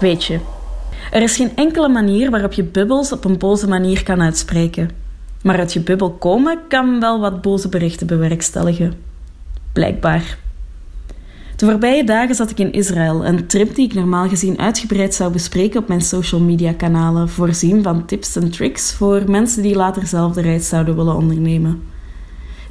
Weet 0.00 0.24
je, 0.24 0.38
er 1.10 1.22
is 1.22 1.36
geen 1.36 1.56
enkele 1.56 1.88
manier 1.88 2.30
waarop 2.30 2.52
je 2.52 2.64
bubbels 2.64 3.12
op 3.12 3.24
een 3.24 3.38
boze 3.38 3.68
manier 3.68 4.02
kan 4.02 4.22
uitspreken. 4.22 4.90
Maar 5.42 5.58
uit 5.58 5.72
je 5.72 5.80
bubbel 5.80 6.10
komen 6.10 6.58
kan 6.68 7.00
wel 7.00 7.20
wat 7.20 7.42
boze 7.42 7.68
berichten 7.68 8.06
bewerkstelligen 8.06 9.08
blijkbaar. 9.72 10.38
De 11.56 11.66
voorbije 11.66 12.04
dagen 12.04 12.34
zat 12.34 12.50
ik 12.50 12.58
in 12.58 12.72
Israël, 12.72 13.26
een 13.26 13.46
trip 13.46 13.74
die 13.74 13.86
ik 13.86 13.94
normaal 13.94 14.28
gezien 14.28 14.58
uitgebreid 14.58 15.14
zou 15.14 15.32
bespreken 15.32 15.80
op 15.80 15.88
mijn 15.88 16.00
social 16.00 16.40
media 16.40 16.72
kanalen, 16.72 17.28
voorzien 17.28 17.82
van 17.82 18.06
tips 18.06 18.36
en 18.36 18.50
tricks 18.50 18.92
voor 18.92 19.22
mensen 19.30 19.62
die 19.62 19.74
later 19.74 20.06
zelf 20.06 20.32
de 20.32 20.40
reis 20.40 20.68
zouden 20.68 20.96
willen 20.96 21.16
ondernemen. 21.16 21.82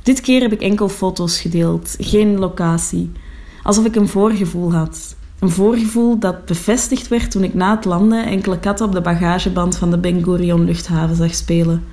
Dit 0.03 0.21
keer 0.21 0.41
heb 0.41 0.51
ik 0.51 0.61
enkel 0.61 0.89
foto's 0.89 1.41
gedeeld, 1.41 1.95
geen 1.99 2.39
locatie, 2.39 3.11
alsof 3.63 3.85
ik 3.85 3.95
een 3.95 4.07
voorgevoel 4.07 4.73
had. 4.73 5.15
Een 5.39 5.49
voorgevoel 5.49 6.19
dat 6.19 6.45
bevestigd 6.45 7.07
werd 7.07 7.31
toen 7.31 7.43
ik 7.43 7.53
na 7.53 7.75
het 7.75 7.85
landen 7.85 8.25
enkele 8.25 8.59
katten 8.59 8.85
op 8.85 8.91
de 8.91 9.01
bagageband 9.01 9.77
van 9.77 9.91
de 9.91 9.97
Ben 9.97 10.23
Gurion 10.23 10.65
luchthaven 10.65 11.15
zag 11.15 11.35
spelen. 11.35 11.83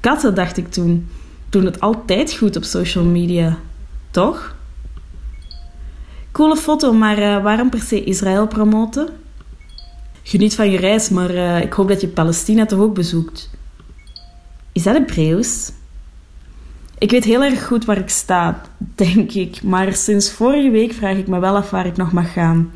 Katten, 0.00 0.34
dacht 0.34 0.56
ik 0.56 0.70
toen, 0.70 1.08
doen 1.48 1.64
het 1.64 1.80
altijd 1.80 2.34
goed 2.34 2.56
op 2.56 2.64
social 2.64 3.04
media. 3.04 3.58
Toch? 4.12 4.54
Coole 6.32 6.56
foto, 6.56 6.92
maar 6.92 7.18
uh, 7.18 7.42
waarom 7.42 7.70
per 7.70 7.80
se 7.80 8.04
Israël 8.04 8.46
promoten? 8.46 9.08
Geniet 10.22 10.54
van 10.54 10.70
je 10.70 10.78
reis, 10.78 11.08
maar 11.08 11.30
uh, 11.30 11.60
ik 11.60 11.72
hoop 11.72 11.88
dat 11.88 12.00
je 12.00 12.08
Palestina 12.08 12.66
toch 12.66 12.78
ook 12.78 12.94
bezoekt. 12.94 13.50
Is 14.72 14.82
dat 14.82 14.94
Hebreeuws? 14.94 15.72
Ik 16.98 17.10
weet 17.10 17.24
heel 17.24 17.42
erg 17.42 17.66
goed 17.66 17.84
waar 17.84 17.98
ik 17.98 18.08
sta, 18.08 18.60
denk 18.94 19.32
ik, 19.32 19.62
maar 19.62 19.94
sinds 19.94 20.32
vorige 20.32 20.70
week 20.70 20.92
vraag 20.92 21.16
ik 21.16 21.26
me 21.26 21.38
wel 21.38 21.56
af 21.56 21.70
waar 21.70 21.86
ik 21.86 21.96
nog 21.96 22.12
mag 22.12 22.32
gaan. 22.32 22.72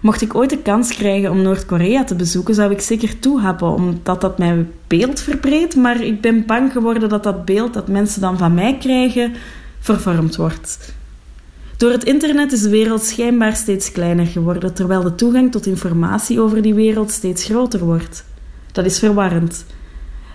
Mocht 0.00 0.20
ik 0.20 0.34
ooit 0.34 0.50
de 0.50 0.58
kans 0.58 0.94
krijgen 0.94 1.30
om 1.30 1.42
Noord-Korea 1.42 2.04
te 2.04 2.14
bezoeken, 2.14 2.54
zou 2.54 2.70
ik 2.72 2.80
zeker 2.80 3.18
toehappen, 3.18 3.74
omdat 3.74 4.20
dat 4.20 4.38
mijn 4.38 4.72
beeld 4.86 5.20
verbreedt, 5.20 5.76
maar 5.76 6.00
ik 6.00 6.20
ben 6.20 6.46
bang 6.46 6.72
geworden 6.72 7.08
dat 7.08 7.22
dat 7.22 7.44
beeld 7.44 7.74
dat 7.74 7.88
mensen 7.88 8.20
dan 8.20 8.38
van 8.38 8.54
mij 8.54 8.76
krijgen, 8.78 9.34
vervormd 9.94 10.36
wordt. 10.36 10.94
Door 11.76 11.90
het 11.90 12.04
internet 12.04 12.52
is 12.52 12.62
de 12.62 12.68
wereld 12.68 13.04
schijnbaar 13.04 13.56
steeds 13.56 13.92
kleiner 13.92 14.26
geworden, 14.26 14.74
terwijl 14.74 15.02
de 15.02 15.14
toegang 15.14 15.52
tot 15.52 15.66
informatie 15.66 16.40
over 16.40 16.62
die 16.62 16.74
wereld 16.74 17.10
steeds 17.10 17.44
groter 17.44 17.84
wordt. 17.84 18.24
Dat 18.72 18.84
is 18.84 18.98
verwarrend. 18.98 19.64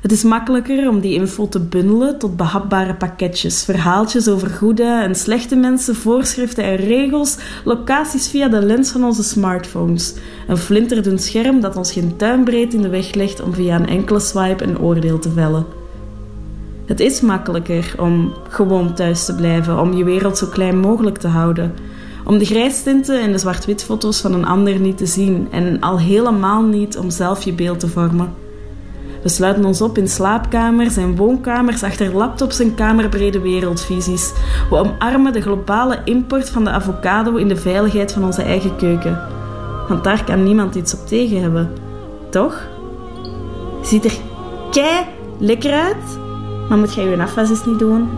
Het 0.01 0.11
is 0.11 0.23
makkelijker 0.23 0.89
om 0.89 0.99
die 0.99 1.13
info 1.13 1.49
te 1.49 1.59
bundelen 1.59 2.19
tot 2.19 2.37
behapbare 2.37 2.95
pakketjes, 2.95 3.63
verhaaltjes 3.63 4.27
over 4.27 4.49
goede 4.49 5.01
en 5.03 5.15
slechte 5.15 5.55
mensen, 5.55 5.95
voorschriften 5.95 6.63
en 6.63 6.75
regels, 6.75 7.37
locaties 7.63 8.27
via 8.27 8.47
de 8.47 8.61
lens 8.61 8.91
van 8.91 9.03
onze 9.03 9.23
smartphones. 9.23 10.13
Een 10.47 10.57
flinterdun 10.57 11.19
scherm 11.19 11.61
dat 11.61 11.75
ons 11.75 11.91
geen 11.91 12.15
tuinbreed 12.15 12.73
in 12.73 12.81
de 12.81 12.89
weg 12.89 13.13
legt 13.13 13.41
om 13.41 13.53
via 13.53 13.75
een 13.75 13.87
enkele 13.87 14.19
swipe 14.19 14.63
een 14.63 14.79
oordeel 14.79 15.19
te 15.19 15.31
vellen. 15.31 15.82
Het 16.93 17.01
is 17.01 17.21
makkelijker 17.21 17.95
om 17.97 18.33
gewoon 18.49 18.93
thuis 18.93 19.25
te 19.25 19.35
blijven, 19.35 19.79
om 19.79 19.93
je 19.93 20.03
wereld 20.03 20.37
zo 20.37 20.47
klein 20.47 20.79
mogelijk 20.79 21.17
te 21.17 21.27
houden. 21.27 21.73
Om 22.23 22.37
de 22.37 22.45
grijstinten 22.45 23.21
en 23.21 23.31
de 23.31 23.37
zwart-wit 23.37 23.83
foto's 23.83 24.21
van 24.21 24.33
een 24.33 24.45
ander 24.45 24.79
niet 24.79 24.97
te 24.97 25.05
zien 25.05 25.47
en 25.51 25.79
al 25.79 25.99
helemaal 25.99 26.61
niet 26.61 26.97
om 26.97 27.09
zelf 27.09 27.43
je 27.43 27.53
beeld 27.53 27.79
te 27.79 27.87
vormen. 27.87 28.33
We 29.23 29.29
sluiten 29.29 29.65
ons 29.65 29.81
op 29.81 29.97
in 29.97 30.07
slaapkamers 30.07 30.97
en 30.97 31.15
woonkamers 31.15 31.83
achter 31.83 32.15
laptops 32.15 32.59
en 32.59 32.75
kamerbrede 32.75 33.39
wereldvisies. 33.39 34.33
We 34.69 34.75
omarmen 34.75 35.33
de 35.33 35.41
globale 35.41 36.01
import 36.05 36.49
van 36.49 36.63
de 36.63 36.69
avocado 36.69 37.35
in 37.35 37.47
de 37.47 37.57
veiligheid 37.57 38.11
van 38.11 38.23
onze 38.23 38.41
eigen 38.41 38.75
keuken. 38.75 39.19
Want 39.87 40.03
daar 40.03 40.23
kan 40.23 40.43
niemand 40.43 40.75
iets 40.75 40.93
op 40.93 41.07
tegen 41.07 41.41
hebben. 41.41 41.71
Toch? 42.29 42.67
Ziet 43.81 44.05
er 44.05 44.17
kei 44.71 45.05
lekker 45.37 45.73
uit, 45.73 46.21
maar 46.69 46.77
moet 46.77 46.93
jij 46.93 47.05
je 47.05 47.21
afwas 47.21 47.49
eens 47.49 47.65
niet 47.65 47.79
doen? 47.79 48.09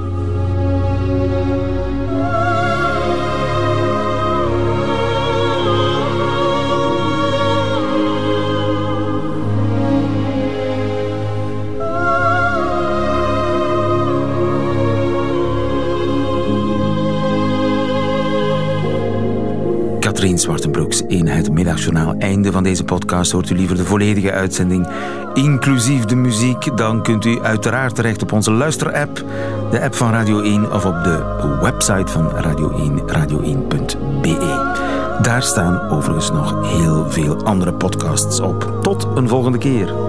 Katrien 20.25 20.43
Zwartenbroeks 20.43 21.01
in 21.01 21.27
het 21.27 21.51
middagjournaal. 21.51 22.15
Einde 22.17 22.51
van 22.51 22.63
deze 22.63 22.83
podcast. 22.83 23.31
Hoort 23.31 23.49
u 23.49 23.55
liever 23.55 23.75
de 23.75 23.85
volledige 23.85 24.31
uitzending, 24.31 24.87
inclusief 25.33 26.05
de 26.05 26.15
muziek? 26.15 26.77
Dan 26.77 27.03
kunt 27.03 27.25
u 27.25 27.39
uiteraard 27.41 27.95
terecht 27.95 28.21
op 28.21 28.31
onze 28.31 28.51
luisterapp, 28.51 29.23
de 29.71 29.81
app 29.81 29.95
van 29.95 30.11
Radio 30.11 30.41
1 30.41 30.73
of 30.73 30.85
op 30.85 31.03
de 31.03 31.23
website 31.61 32.11
van 32.11 32.29
Radio 32.29 32.71
1, 32.71 32.99
radio1.be. 32.99 34.37
Daar 35.21 35.43
staan 35.43 35.89
overigens 35.89 36.31
nog 36.31 36.77
heel 36.77 37.11
veel 37.11 37.43
andere 37.43 37.73
podcasts 37.73 38.39
op. 38.39 38.77
Tot 38.81 39.07
een 39.15 39.27
volgende 39.27 39.57
keer. 39.57 40.04